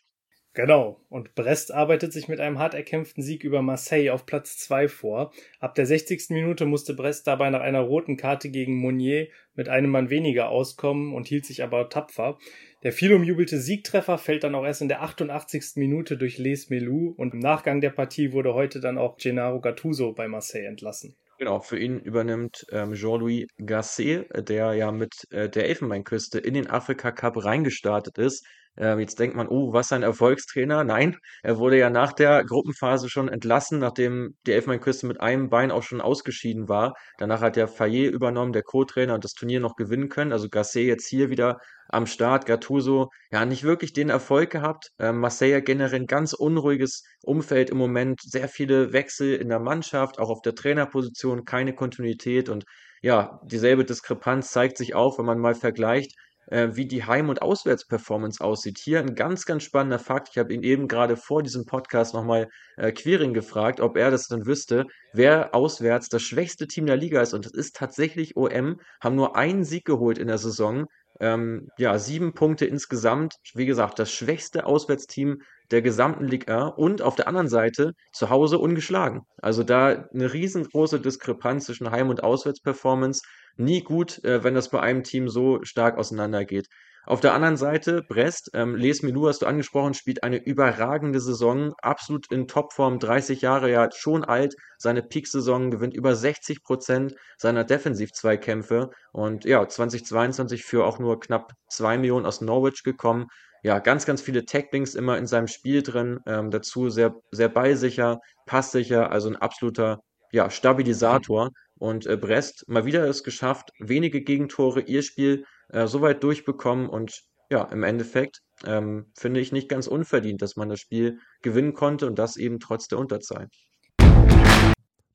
Genau. 0.53 1.01
Und 1.09 1.37
Brest 1.37 1.73
arbeitet 1.73 2.13
sich 2.13 2.27
mit 2.27 2.41
einem 2.41 2.59
hart 2.59 2.75
erkämpften 2.75 3.23
Sieg 3.23 3.45
über 3.45 3.63
Marseille 3.63 4.11
auf 4.11 4.27
Platz 4.27 4.59
2 4.59 4.89
vor. 4.89 5.33
Ab 5.61 5.77
der 5.77 5.87
60. 5.87 6.31
Minute 6.31 6.67
musste 6.67 6.95
Brest 6.95 7.29
dabei 7.29 7.51
nach 7.51 7.61
einer 7.61 7.81
roten 7.81 8.17
Karte 8.17 8.51
gegen 8.51 8.75
Monnier 8.75 9.29
mit 9.55 9.69
einem 9.69 9.91
Mann 9.91 10.11
weniger 10.11 10.49
auskommen 10.49 11.15
und 11.15 11.29
hielt 11.29 11.47
sich 11.47 11.63
aber 11.63 11.89
tapfer. 11.89 12.37
Der 12.83 12.93
viel 12.93 13.13
umjubelte 13.13 13.61
Siegtreffer 13.61 14.19
fällt 14.19 14.43
dann 14.43 14.57
auch 14.57 14.65
erst 14.65 14.83
in 14.83 14.89
der 14.89 15.03
88. 15.03 15.73
Minute 15.77 16.17
durch 16.17 16.39
Les 16.39 16.69
Melou 16.69 17.15
und 17.17 17.35
im 17.35 17.41
Nachgang 17.41 17.81
der 17.81 17.91
Partie 17.91 18.33
wurde 18.33 18.55
heute 18.55 18.81
dann 18.81 18.99
auch 18.99 19.19
Gennaro 19.19 19.61
Gattuso 19.61 20.13
bei 20.13 20.27
Marseille 20.27 20.67
entlassen. 20.67 21.15
Genau, 21.39 21.61
für 21.61 21.79
ihn 21.79 22.01
übernimmt 22.01 22.67
ähm, 22.71 22.93
Jean-Louis 22.93 23.47
Gasset, 23.65 24.27
der 24.49 24.75
ja 24.75 24.93
mit 24.93 25.27
äh, 25.31 25.49
der 25.49 25.69
Elfenbeinküste 25.69 26.39
in 26.39 26.55
den 26.55 26.67
Afrika 26.67 27.13
Cup 27.13 27.43
reingestartet 27.43 28.19
ist. 28.19 28.45
Ähm, 28.77 29.01
jetzt 29.01 29.19
denkt 29.19 29.37
man, 29.37 29.49
oh, 29.49 29.73
was 29.73 29.93
ein 29.93 30.03
Erfolgstrainer. 30.03 30.85
Nein, 30.85 31.17
er 31.43 31.59
wurde 31.59 31.79
ja 31.79 31.91
nach 31.91 32.13
der 32.13 32.45
Gruppenphase 32.45 33.09
schon 33.09 33.29
entlassen, 33.29 33.79
nachdem 33.79 34.37
die 34.47 34.53
Elfenbeinküste 34.53 35.07
mit 35.07 35.21
einem 35.21 35.51
Bein 35.51 35.71
auch 35.71 35.83
schon 35.83 36.01
ausgeschieden 36.01 36.69
war. 36.69 36.95
Danach 37.19 37.41
hat 37.41 37.57
ja 37.57 37.67
Fayet 37.67 38.13
übernommen, 38.13 38.53
der 38.53 38.63
Co-Trainer, 38.63 39.15
und 39.15 39.25
das 39.25 39.35
Turnier 39.35 39.61
noch 39.61 39.77
gewinnen 39.77 40.09
können. 40.09 40.33
Also 40.33 40.49
Gasset 40.49 40.87
jetzt 40.87 41.09
hier 41.09 41.31
wieder 41.31 41.59
am 41.89 42.07
Start. 42.07 42.47
Gattuso, 42.47 43.11
ja, 43.31 43.45
nicht 43.45 43.65
wirklich 43.65 43.93
den 43.93 44.09
Erfolg 44.11 44.51
gehabt. 44.51 44.91
Ähm, 44.99 45.19
Marseille 45.19 45.61
generell 45.63 46.01
ein 46.01 46.07
ganz 46.07 46.33
unruhiges 46.33 47.03
Umfeld 47.23 47.71
im 47.71 47.79
Moment. 47.79 48.21
Sehr 48.23 48.49
viele 48.49 48.93
Wechsel 48.93 49.35
in 49.35 49.49
der 49.49 49.61
Mannschaft, 49.61 50.19
auch 50.19 50.31
auf 50.31 50.43
der 50.43 50.55
Trainerposition, 50.55 51.45
keine 51.45 51.75
Kontinuität 51.75 52.49
und 52.49 52.65
ja, 53.03 53.41
dieselbe 53.45 53.85
Diskrepanz 53.85 54.51
zeigt 54.53 54.77
sich 54.77 54.95
auch, 54.95 55.19
wenn 55.19 55.25
man 55.25 55.39
mal 55.39 55.55
vergleicht, 55.55 56.15
äh, 56.51 56.71
wie 56.73 56.87
die 56.87 57.05
Heim- 57.05 57.29
und 57.29 57.43
Auswärtsperformance 57.43 58.43
aussieht. 58.43 58.79
Hier 58.79 59.01
ein 59.01 59.15
ganz, 59.15 59.47
ganz 59.47 59.63
spannender 59.63 59.99
Fakt. 59.99 60.29
Ich 60.31 60.39
habe 60.39 60.53
ihn 60.53 60.63
eben 60.63 60.89
gerade 60.89 61.17
vor 61.17 61.43
diesem 61.43 61.65
Podcast 61.65 62.13
nochmal 62.13 62.49
äh, 62.77 62.93
Quiring 62.93 63.33
gefragt, 63.33 63.81
ob 63.81 63.97
er 63.97 64.11
das 64.11 64.29
dann 64.29 64.47
wüsste, 64.47 64.87
wer 65.13 65.55
auswärts 65.55 66.09
das 66.09 66.23
schwächste 66.23 66.67
Team 66.67 66.87
der 66.87 66.97
Liga 66.97 67.23
ist. 67.23 67.33
Und 67.33 67.47
das 67.47 67.53
ist 67.53 67.77
tatsächlich 67.77 68.37
OM, 68.37 68.81
haben 69.01 69.17
nur 69.17 69.37
einen 69.37 69.65
Sieg 69.65 69.85
geholt 69.85 70.19
in 70.19 70.27
der 70.27 70.39
Saison. 70.39 70.87
Ähm, 71.21 71.69
ja, 71.79 71.99
sieben 71.99 72.33
Punkte 72.35 72.67
insgesamt. 72.67 73.35
Wie 73.55 73.67
gesagt, 73.67 73.99
das 73.99 74.13
schwächste 74.13 74.67
Auswärtsteam 74.67 75.43
der 75.71 75.83
gesamten 75.83 76.27
Liga 76.27 76.67
und 76.67 77.03
auf 77.03 77.17
der 77.17 77.29
anderen 77.29 77.49
Seite 77.49 77.93
zu 78.13 78.31
Hause 78.31 78.59
ungeschlagen. 78.59 79.23
Also 79.41 79.63
da 79.63 80.09
eine 80.13 80.33
riesengroße 80.33 81.01
Diskrepanz 81.01 81.67
zwischen 81.67 81.91
Heim- 81.91 82.11
und 82.11 82.23
Auswärtsperformance. 82.23 83.23
Nie 83.57 83.83
gut, 83.83 84.23
äh, 84.25 84.43
wenn 84.45 84.55
das 84.55 84.71
bei 84.71 84.81
einem 84.81 85.03
Team 85.05 85.29
so 85.29 85.61
stark 85.63 85.99
auseinandergeht. 85.99 86.69
Auf 87.07 87.21
der 87.21 87.33
anderen 87.35 87.57
Seite, 87.57 88.03
Brest, 88.03 88.51
ähm, 88.53 88.77
Les 88.77 89.03
Milou 89.03 89.27
hast 89.27 89.41
du 89.41 89.47
angesprochen, 89.47 89.95
spielt 89.95 90.23
eine 90.23 90.37
überragende 90.37 91.19
Saison, 91.19 91.73
absolut 91.81 92.31
in 92.31 92.47
Topform, 92.47 92.99
30 92.99 93.41
Jahre, 93.41 93.71
ja 93.71 93.89
schon 93.91 94.23
alt, 94.23 94.55
seine 94.77 95.03
Peak-Saison, 95.03 95.71
gewinnt 95.71 95.95
über 95.95 96.15
60 96.15 96.63
Prozent 96.63 97.15
seiner 97.39 97.65
Defensiv-Zweikämpfe 97.65 98.91
und 99.13 99.45
ja, 99.45 99.67
2022 99.67 100.63
für 100.65 100.85
auch 100.85 100.99
nur 100.99 101.19
knapp 101.21 101.55
2 101.69 101.99
Millionen 101.99 102.27
aus 102.27 102.43
Norwich 102.43 102.83
gekommen. 102.83 103.27
Ja, 103.63 103.79
ganz, 103.79 104.07
ganz 104.07 104.23
viele 104.23 104.45
Tacklings 104.45 104.95
immer 104.95 105.19
in 105.19 105.27
seinem 105.27 105.47
Spiel 105.47 105.83
drin, 105.83 106.21
ähm, 106.27 106.51
dazu 106.51 106.89
sehr, 106.89 107.15
sehr 107.31 107.49
ballsicher, 107.49 108.21
passsicher, 108.47 109.11
also 109.11 109.29
ein 109.29 109.37
absoluter 109.37 110.01
ja, 110.33 110.49
Stabilisator. 110.51 111.51
Und 111.79 112.07
äh, 112.07 112.17
Brest 112.17 112.65
mal 112.69 112.85
wieder 112.85 113.07
es 113.09 113.25
geschafft, 113.25 113.71
wenige 113.79 114.23
Gegentore, 114.23 114.81
ihr 114.83 115.03
Spiel 115.03 115.45
äh, 115.71 115.87
so 115.87 116.03
weit 116.03 116.23
durchbekommen 116.23 116.89
und 116.89 117.23
ja, 117.51 117.65
im 117.65 117.83
Endeffekt 117.83 118.41
ähm, 118.65 119.07
finde 119.19 119.41
ich 119.41 119.51
nicht 119.51 119.69
ganz 119.69 119.87
unverdient, 119.87 120.41
dass 120.41 120.57
man 120.57 120.69
das 120.69 120.79
Spiel 120.79 121.19
gewinnen 121.43 121.75
konnte 121.75 122.07
und 122.07 122.19
das 122.19 122.37
eben 122.37 122.61
trotz 122.61 122.87
der 122.89 122.99
Unterzahl. 122.99 123.49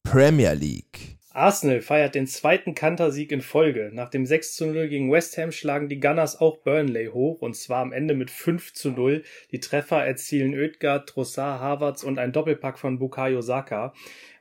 Premier 0.04 0.54
League. 0.54 1.18
Arsenal 1.36 1.82
feiert 1.82 2.16
den 2.16 2.28
zweiten 2.28 2.76
Kantersieg 2.76 3.30
in 3.34 3.42
Folge. 3.42 3.90
Nach 3.92 4.08
dem 4.08 4.26
6 4.26 4.56
zu 4.56 4.68
0 4.68 4.88
gegen 4.88 5.12
West 5.12 5.38
Ham 5.38 5.52
schlagen 5.52 5.90
die 5.90 6.00
Gunners 6.00 6.40
auch 6.40 6.60
Burnley 6.60 7.08
hoch 7.08 7.42
und 7.42 7.58
zwar 7.58 7.82
am 7.82 7.92
Ende 7.92 8.14
mit 8.14 8.32
5 8.32 8.72
zu 8.72 8.92
0. 8.92 9.22
Die 9.52 9.60
Treffer 9.60 10.06
erzielen 10.06 10.54
Oedgaard, 10.54 11.10
Trossard, 11.10 11.60
Havertz 11.60 12.04
und 12.04 12.20
ein 12.20 12.32
Doppelpack 12.32 12.80
von 12.80 13.00
Bukayo 13.00 13.42
Saka. 13.42 13.94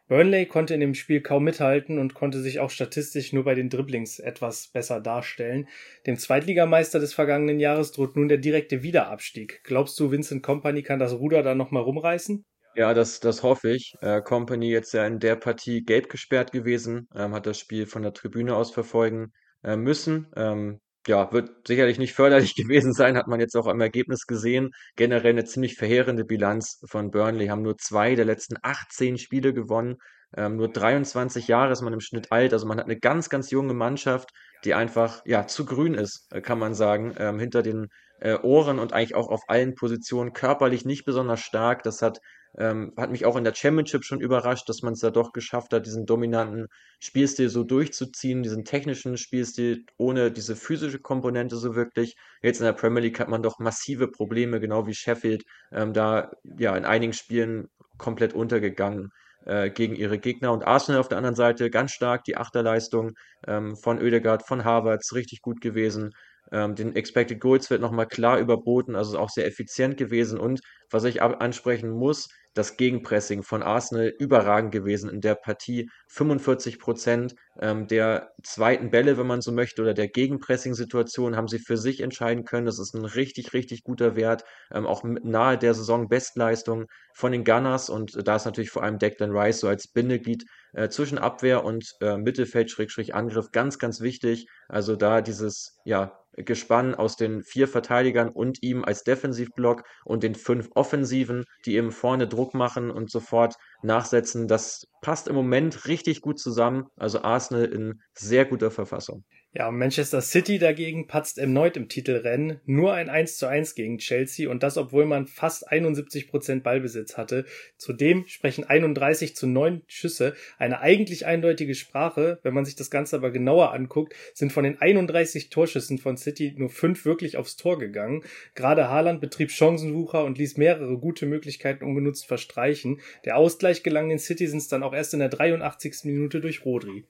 Burnley 0.06 0.46
konnte 0.46 0.74
in 0.74 0.80
dem 0.80 0.94
Spiel 0.94 1.20
kaum 1.20 1.42
mithalten 1.42 1.98
und 1.98 2.14
konnte 2.14 2.40
sich 2.40 2.60
auch 2.60 2.70
statistisch 2.70 3.32
nur 3.32 3.42
bei 3.42 3.56
den 3.56 3.70
Dribblings 3.70 4.20
etwas 4.20 4.68
besser 4.68 5.00
darstellen. 5.00 5.66
Dem 6.06 6.16
Zweitligameister 6.16 7.00
des 7.00 7.12
vergangenen 7.12 7.58
Jahres 7.58 7.90
droht 7.90 8.14
nun 8.14 8.28
der 8.28 8.38
direkte 8.38 8.84
Wiederabstieg. 8.84 9.62
Glaubst 9.64 9.98
du, 9.98 10.12
Vincent 10.12 10.44
Company 10.44 10.84
kann 10.84 11.00
das 11.00 11.14
Ruder 11.14 11.42
da 11.42 11.56
nochmal 11.56 11.82
rumreißen? 11.82 12.44
Ja, 12.76 12.92
das, 12.92 13.20
das 13.20 13.42
hoffe 13.42 13.70
ich. 13.70 13.94
Äh, 14.00 14.20
Company 14.22 14.68
jetzt 14.70 14.92
ja 14.94 15.06
in 15.06 15.20
der 15.20 15.36
Partie 15.36 15.84
gelb 15.84 16.08
gesperrt 16.08 16.50
gewesen, 16.50 17.08
ähm, 17.14 17.32
hat 17.32 17.46
das 17.46 17.58
Spiel 17.58 17.86
von 17.86 18.02
der 18.02 18.12
Tribüne 18.12 18.56
aus 18.56 18.72
verfolgen 18.72 19.32
äh, 19.62 19.76
müssen. 19.76 20.26
Ähm, 20.34 20.80
ja, 21.06 21.30
wird 21.32 21.68
sicherlich 21.68 21.98
nicht 21.98 22.14
förderlich 22.14 22.54
gewesen 22.56 22.92
sein, 22.92 23.16
hat 23.16 23.28
man 23.28 23.38
jetzt 23.38 23.56
auch 23.56 23.66
am 23.68 23.80
Ergebnis 23.80 24.26
gesehen. 24.26 24.70
Generell 24.96 25.32
eine 25.32 25.44
ziemlich 25.44 25.76
verheerende 25.76 26.24
Bilanz 26.24 26.80
von 26.86 27.10
Burnley, 27.12 27.46
haben 27.46 27.62
nur 27.62 27.78
zwei 27.78 28.16
der 28.16 28.24
letzten 28.24 28.56
18 28.62 29.18
Spiele 29.18 29.52
gewonnen. 29.54 29.96
Ähm, 30.36 30.56
nur 30.56 30.68
23 30.68 31.46
Jahre 31.46 31.72
ist 31.72 31.82
man 31.82 31.92
im 31.92 32.00
Schnitt 32.00 32.32
alt, 32.32 32.52
also 32.52 32.66
man 32.66 32.78
hat 32.78 32.86
eine 32.86 32.98
ganz, 32.98 33.28
ganz 33.28 33.52
junge 33.52 33.74
Mannschaft, 33.74 34.30
die 34.64 34.74
einfach 34.74 35.22
ja 35.26 35.46
zu 35.46 35.64
grün 35.64 35.94
ist, 35.94 36.26
äh, 36.32 36.40
kann 36.40 36.58
man 36.58 36.74
sagen, 36.74 37.14
ähm, 37.18 37.38
hinter 37.38 37.62
den 37.62 37.86
äh, 38.20 38.36
Ohren 38.42 38.80
und 38.80 38.92
eigentlich 38.92 39.14
auch 39.14 39.28
auf 39.28 39.42
allen 39.48 39.74
Positionen 39.74 40.32
körperlich 40.32 40.84
nicht 40.84 41.04
besonders 41.04 41.40
stark. 41.40 41.84
Das 41.84 42.02
hat 42.02 42.18
ähm, 42.58 42.92
hat 42.96 43.10
mich 43.10 43.24
auch 43.24 43.36
in 43.36 43.44
der 43.44 43.54
Championship 43.54 44.04
schon 44.04 44.20
überrascht, 44.20 44.68
dass 44.68 44.82
man 44.82 44.94
es 44.94 45.00
da 45.00 45.10
doch 45.10 45.32
geschafft 45.32 45.72
hat, 45.72 45.86
diesen 45.86 46.06
dominanten 46.06 46.68
Spielstil 47.00 47.48
so 47.48 47.64
durchzuziehen, 47.64 48.42
diesen 48.42 48.64
technischen 48.64 49.16
Spielstil 49.16 49.84
ohne 49.96 50.30
diese 50.30 50.56
physische 50.56 51.00
Komponente 51.00 51.56
so 51.56 51.74
wirklich. 51.74 52.16
Jetzt 52.42 52.60
in 52.60 52.66
der 52.66 52.72
Premier 52.72 53.02
League 53.02 53.18
hat 53.18 53.28
man 53.28 53.42
doch 53.42 53.58
massive 53.58 54.08
Probleme, 54.08 54.60
genau 54.60 54.86
wie 54.86 54.94
Sheffield, 54.94 55.44
ähm, 55.72 55.92
da 55.92 56.30
ja 56.58 56.76
in 56.76 56.84
einigen 56.84 57.12
Spielen 57.12 57.68
komplett 57.98 58.34
untergegangen 58.34 59.10
äh, 59.46 59.70
gegen 59.70 59.96
ihre 59.96 60.18
Gegner. 60.18 60.52
Und 60.52 60.66
Arsenal 60.66 61.00
auf 61.00 61.08
der 61.08 61.18
anderen 61.18 61.36
Seite 61.36 61.70
ganz 61.70 61.92
stark, 61.92 62.24
die 62.24 62.36
Achterleistung 62.36 63.12
ähm, 63.46 63.76
von 63.76 63.98
Oedegaard, 63.98 64.46
von 64.46 64.64
Havertz, 64.64 65.12
richtig 65.12 65.42
gut 65.42 65.60
gewesen. 65.60 66.12
Ähm, 66.52 66.74
den 66.74 66.94
Expected 66.94 67.40
Goals 67.40 67.70
wird 67.70 67.80
nochmal 67.80 68.06
klar 68.06 68.38
überboten, 68.38 68.96
also 68.96 69.18
auch 69.18 69.30
sehr 69.30 69.46
effizient 69.46 69.96
gewesen. 69.96 70.38
Und 70.38 70.60
was 70.90 71.04
ich 71.04 71.22
ansprechen 71.22 71.90
muss, 71.90 72.28
das 72.54 72.76
Gegenpressing 72.76 73.42
von 73.42 73.62
Arsenal 73.62 74.12
überragend 74.18 74.72
gewesen 74.72 75.10
in 75.10 75.20
der 75.20 75.34
Partie. 75.34 75.90
45 76.08 76.78
Prozent 76.78 77.34
ähm, 77.60 77.86
der 77.86 78.30
zweiten 78.42 78.90
Bälle, 78.90 79.18
wenn 79.18 79.26
man 79.26 79.40
so 79.40 79.52
möchte, 79.52 79.82
oder 79.82 79.94
der 79.94 80.08
Gegenpressing-Situation 80.08 81.36
haben 81.36 81.48
sie 81.48 81.58
für 81.58 81.76
sich 81.76 82.00
entscheiden 82.00 82.44
können. 82.44 82.66
Das 82.66 82.78
ist 82.78 82.94
ein 82.94 83.04
richtig, 83.04 83.52
richtig 83.52 83.82
guter 83.82 84.16
Wert. 84.16 84.44
Ähm, 84.72 84.86
auch 84.86 85.02
nahe 85.04 85.58
der 85.58 85.74
Saison 85.74 86.08
Bestleistung 86.08 86.86
von 87.14 87.32
den 87.32 87.44
Gunners. 87.44 87.90
Und 87.90 88.26
da 88.26 88.36
ist 88.36 88.44
natürlich 88.44 88.70
vor 88.70 88.82
allem 88.82 88.98
Declan 88.98 89.36
Rice 89.36 89.60
so 89.60 89.68
als 89.68 89.88
Bindeglied 89.88 90.44
äh, 90.72 90.88
zwischen 90.88 91.18
Abwehr 91.18 91.64
und 91.64 91.90
äh, 92.00 92.16
Mittelfeld-Angriff 92.16 93.50
ganz, 93.52 93.78
ganz 93.78 94.00
wichtig. 94.00 94.46
Also 94.68 94.96
da 94.96 95.20
dieses, 95.20 95.76
ja, 95.84 96.23
Gespann 96.36 96.94
aus 96.94 97.16
den 97.16 97.42
vier 97.42 97.68
Verteidigern 97.68 98.28
und 98.28 98.62
ihm 98.62 98.84
als 98.84 99.04
Defensivblock 99.04 99.84
und 100.04 100.22
den 100.22 100.34
fünf 100.34 100.70
Offensiven, 100.74 101.44
die 101.64 101.76
eben 101.76 101.92
vorne 101.92 102.28
Druck 102.28 102.54
machen 102.54 102.90
und 102.90 103.10
sofort 103.10 103.54
nachsetzen. 103.82 104.48
Das 104.48 104.86
passt 105.00 105.28
im 105.28 105.34
Moment 105.34 105.86
richtig 105.86 106.20
gut 106.20 106.38
zusammen. 106.38 106.86
Also 106.96 107.22
Arsenal 107.22 107.64
in 107.64 108.00
sehr 108.14 108.44
guter 108.44 108.70
Verfassung. 108.70 109.24
Ja, 109.56 109.70
Manchester 109.70 110.20
City 110.20 110.58
dagegen 110.58 111.06
patzt 111.06 111.38
erneut 111.38 111.76
im 111.76 111.88
Titelrennen. 111.88 112.60
Nur 112.64 112.92
ein 112.92 113.08
1 113.08 113.36
zu 113.36 113.46
1 113.46 113.76
gegen 113.76 113.98
Chelsea 113.98 114.50
und 114.50 114.64
das, 114.64 114.76
obwohl 114.76 115.06
man 115.06 115.28
fast 115.28 115.70
71 115.70 116.26
Prozent 116.26 116.64
Ballbesitz 116.64 117.16
hatte. 117.16 117.44
Zudem 117.76 118.26
sprechen 118.26 118.64
31 118.64 119.36
zu 119.36 119.46
9 119.46 119.82
Schüsse 119.86 120.34
eine 120.58 120.80
eigentlich 120.80 121.24
eindeutige 121.24 121.76
Sprache. 121.76 122.40
Wenn 122.42 122.52
man 122.52 122.64
sich 122.64 122.74
das 122.74 122.90
Ganze 122.90 123.14
aber 123.14 123.30
genauer 123.30 123.72
anguckt, 123.72 124.16
sind 124.32 124.52
von 124.52 124.64
den 124.64 124.82
31 124.82 125.50
Torschüssen 125.50 125.98
von 125.98 126.16
City 126.16 126.52
nur 126.56 126.68
fünf 126.68 127.04
wirklich 127.04 127.36
aufs 127.36 127.54
Tor 127.54 127.78
gegangen. 127.78 128.24
Gerade 128.56 128.88
Haaland 128.88 129.20
betrieb 129.20 129.52
Chancenwucher 129.52 130.24
und 130.24 130.36
ließ 130.36 130.56
mehrere 130.56 130.98
gute 130.98 131.26
Möglichkeiten 131.26 131.84
ungenutzt 131.84 132.26
verstreichen. 132.26 133.00
Der 133.24 133.36
Ausgleich 133.36 133.84
gelang 133.84 134.08
den 134.08 134.18
Citizens 134.18 134.66
dann 134.66 134.82
auch 134.82 134.94
erst 134.94 135.14
in 135.14 135.20
der 135.20 135.28
83. 135.28 136.06
Minute 136.06 136.40
durch 136.40 136.64
Rodri. 136.64 137.04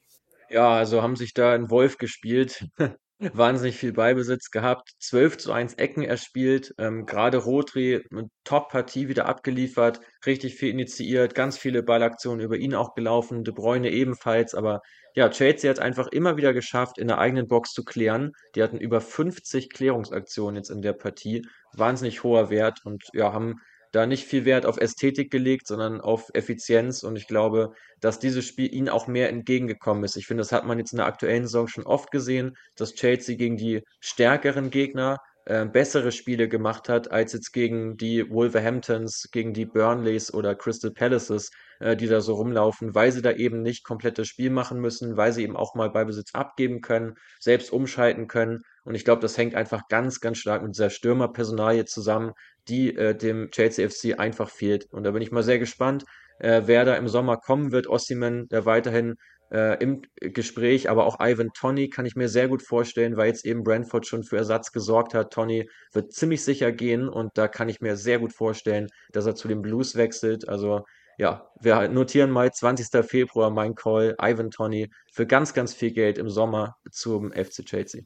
Ja, 0.54 0.70
also 0.76 1.02
haben 1.02 1.16
sich 1.16 1.34
da 1.34 1.52
in 1.56 1.68
Wolf 1.68 1.98
gespielt. 1.98 2.64
Wahnsinnig 3.18 3.76
viel 3.76 3.92
Ballbesitz 3.92 4.50
gehabt, 4.52 4.92
12 5.00 5.38
zu 5.38 5.52
1 5.52 5.74
Ecken 5.74 6.02
erspielt, 6.04 6.72
ähm, 6.78 7.06
gerade 7.06 7.38
Rodri 7.38 8.04
eine 8.12 8.28
Top-Partie 8.44 9.08
wieder 9.08 9.26
abgeliefert, 9.26 9.98
richtig 10.26 10.54
viel 10.54 10.70
initiiert, 10.70 11.34
ganz 11.34 11.58
viele 11.58 11.82
Ballaktionen 11.82 12.40
über 12.40 12.56
ihn 12.56 12.74
auch 12.74 12.94
gelaufen, 12.94 13.42
De 13.42 13.52
Bruyne 13.52 13.90
ebenfalls, 13.90 14.54
aber 14.54 14.80
ja, 15.16 15.28
Chelsea 15.28 15.68
hat 15.70 15.78
es 15.78 15.82
einfach 15.82 16.06
immer 16.08 16.36
wieder 16.36 16.52
geschafft, 16.52 16.98
in 16.98 17.08
der 17.08 17.18
eigenen 17.18 17.48
Box 17.48 17.72
zu 17.72 17.84
klären. 17.84 18.32
Die 18.54 18.62
hatten 18.62 18.78
über 18.78 19.00
50 19.00 19.70
Klärungsaktionen 19.70 20.56
jetzt 20.56 20.70
in 20.70 20.82
der 20.82 20.92
Partie, 20.92 21.42
wahnsinnig 21.72 22.22
hoher 22.22 22.48
Wert 22.50 22.80
und 22.84 23.02
ja, 23.12 23.32
haben 23.32 23.56
da 23.94 24.06
nicht 24.06 24.24
viel 24.26 24.44
Wert 24.44 24.66
auf 24.66 24.76
Ästhetik 24.76 25.30
gelegt, 25.30 25.66
sondern 25.68 26.00
auf 26.00 26.30
Effizienz. 26.34 27.02
Und 27.02 27.16
ich 27.16 27.28
glaube, 27.28 27.72
dass 28.00 28.18
dieses 28.18 28.44
Spiel 28.44 28.72
ihnen 28.74 28.88
auch 28.88 29.06
mehr 29.06 29.28
entgegengekommen 29.28 30.02
ist. 30.04 30.16
Ich 30.16 30.26
finde, 30.26 30.40
das 30.40 30.52
hat 30.52 30.66
man 30.66 30.78
jetzt 30.78 30.92
in 30.92 30.98
der 30.98 31.06
aktuellen 31.06 31.44
Saison 31.44 31.68
schon 31.68 31.86
oft 31.86 32.10
gesehen, 32.10 32.56
dass 32.76 32.94
Chelsea 32.94 33.36
gegen 33.36 33.56
die 33.56 33.82
stärkeren 34.00 34.70
Gegner 34.70 35.18
äh, 35.46 35.66
bessere 35.66 36.12
Spiele 36.12 36.48
gemacht 36.48 36.88
hat, 36.88 37.10
als 37.10 37.32
jetzt 37.32 37.52
gegen 37.52 37.96
die 37.96 38.30
Wolverhamptons, 38.30 39.28
gegen 39.30 39.52
die 39.52 39.66
Burnleys 39.66 40.32
oder 40.32 40.54
Crystal 40.54 40.90
Palaces, 40.90 41.50
äh, 41.80 41.96
die 41.96 42.06
da 42.06 42.20
so 42.20 42.34
rumlaufen, 42.34 42.94
weil 42.94 43.12
sie 43.12 43.22
da 43.22 43.32
eben 43.32 43.62
nicht 43.62 43.84
komplett 43.84 44.18
das 44.18 44.28
Spiel 44.28 44.50
machen 44.50 44.80
müssen, 44.80 45.16
weil 45.16 45.32
sie 45.32 45.42
eben 45.42 45.56
auch 45.56 45.74
mal 45.74 45.90
Beibesitz 45.90 46.34
abgeben 46.34 46.80
können, 46.80 47.14
selbst 47.40 47.72
umschalten 47.72 48.26
können. 48.26 48.62
Und 48.84 48.94
ich 48.94 49.04
glaube, 49.04 49.22
das 49.22 49.36
hängt 49.36 49.54
einfach 49.54 49.82
ganz, 49.88 50.20
ganz 50.20 50.38
stark 50.38 50.62
mit 50.62 50.74
dieser 50.74 50.90
Stürmerpersonalie 50.90 51.84
zusammen, 51.84 52.32
die 52.68 52.96
äh, 52.96 53.14
dem 53.14 53.50
Chelsea 53.50 53.88
FC 53.88 54.18
einfach 54.18 54.48
fehlt. 54.48 54.86
Und 54.92 55.04
da 55.04 55.10
bin 55.10 55.22
ich 55.22 55.30
mal 55.30 55.42
sehr 55.42 55.58
gespannt, 55.58 56.04
äh, 56.38 56.62
wer 56.64 56.84
da 56.84 56.94
im 56.96 57.08
Sommer 57.08 57.36
kommen 57.36 57.72
wird. 57.72 57.86
Ossiman, 57.86 58.48
der 58.48 58.66
weiterhin 58.66 59.16
äh, 59.50 59.82
im 59.82 60.02
Gespräch, 60.16 60.90
aber 60.90 61.06
auch 61.06 61.18
Ivan 61.20 61.50
Tony 61.54 61.88
kann 61.88 62.06
ich 62.06 62.16
mir 62.16 62.28
sehr 62.28 62.48
gut 62.48 62.62
vorstellen, 62.62 63.16
weil 63.16 63.28
jetzt 63.28 63.44
eben 63.44 63.62
Brentford 63.62 64.06
schon 64.06 64.22
für 64.22 64.36
Ersatz 64.36 64.72
gesorgt 64.72 65.14
hat. 65.14 65.32
Tony 65.32 65.68
wird 65.92 66.12
ziemlich 66.12 66.44
sicher 66.44 66.72
gehen 66.72 67.08
und 67.08 67.32
da 67.34 67.48
kann 67.48 67.68
ich 67.68 67.80
mir 67.80 67.96
sehr 67.96 68.18
gut 68.18 68.32
vorstellen, 68.32 68.88
dass 69.12 69.26
er 69.26 69.34
zu 69.34 69.48
den 69.48 69.62
Blues 69.62 69.96
wechselt. 69.96 70.48
Also 70.48 70.84
ja, 71.18 71.48
wir 71.60 71.88
notieren 71.88 72.30
mal 72.30 72.52
20. 72.52 73.04
Februar 73.06 73.50
mein 73.50 73.74
Call, 73.74 74.16
Ivan 74.20 74.50
Tony, 74.50 74.90
für 75.12 75.26
ganz, 75.26 75.54
ganz 75.54 75.72
viel 75.72 75.92
Geld 75.92 76.18
im 76.18 76.28
Sommer 76.28 76.76
zum 76.90 77.30
FC 77.32 77.64
Chelsea. 77.64 78.02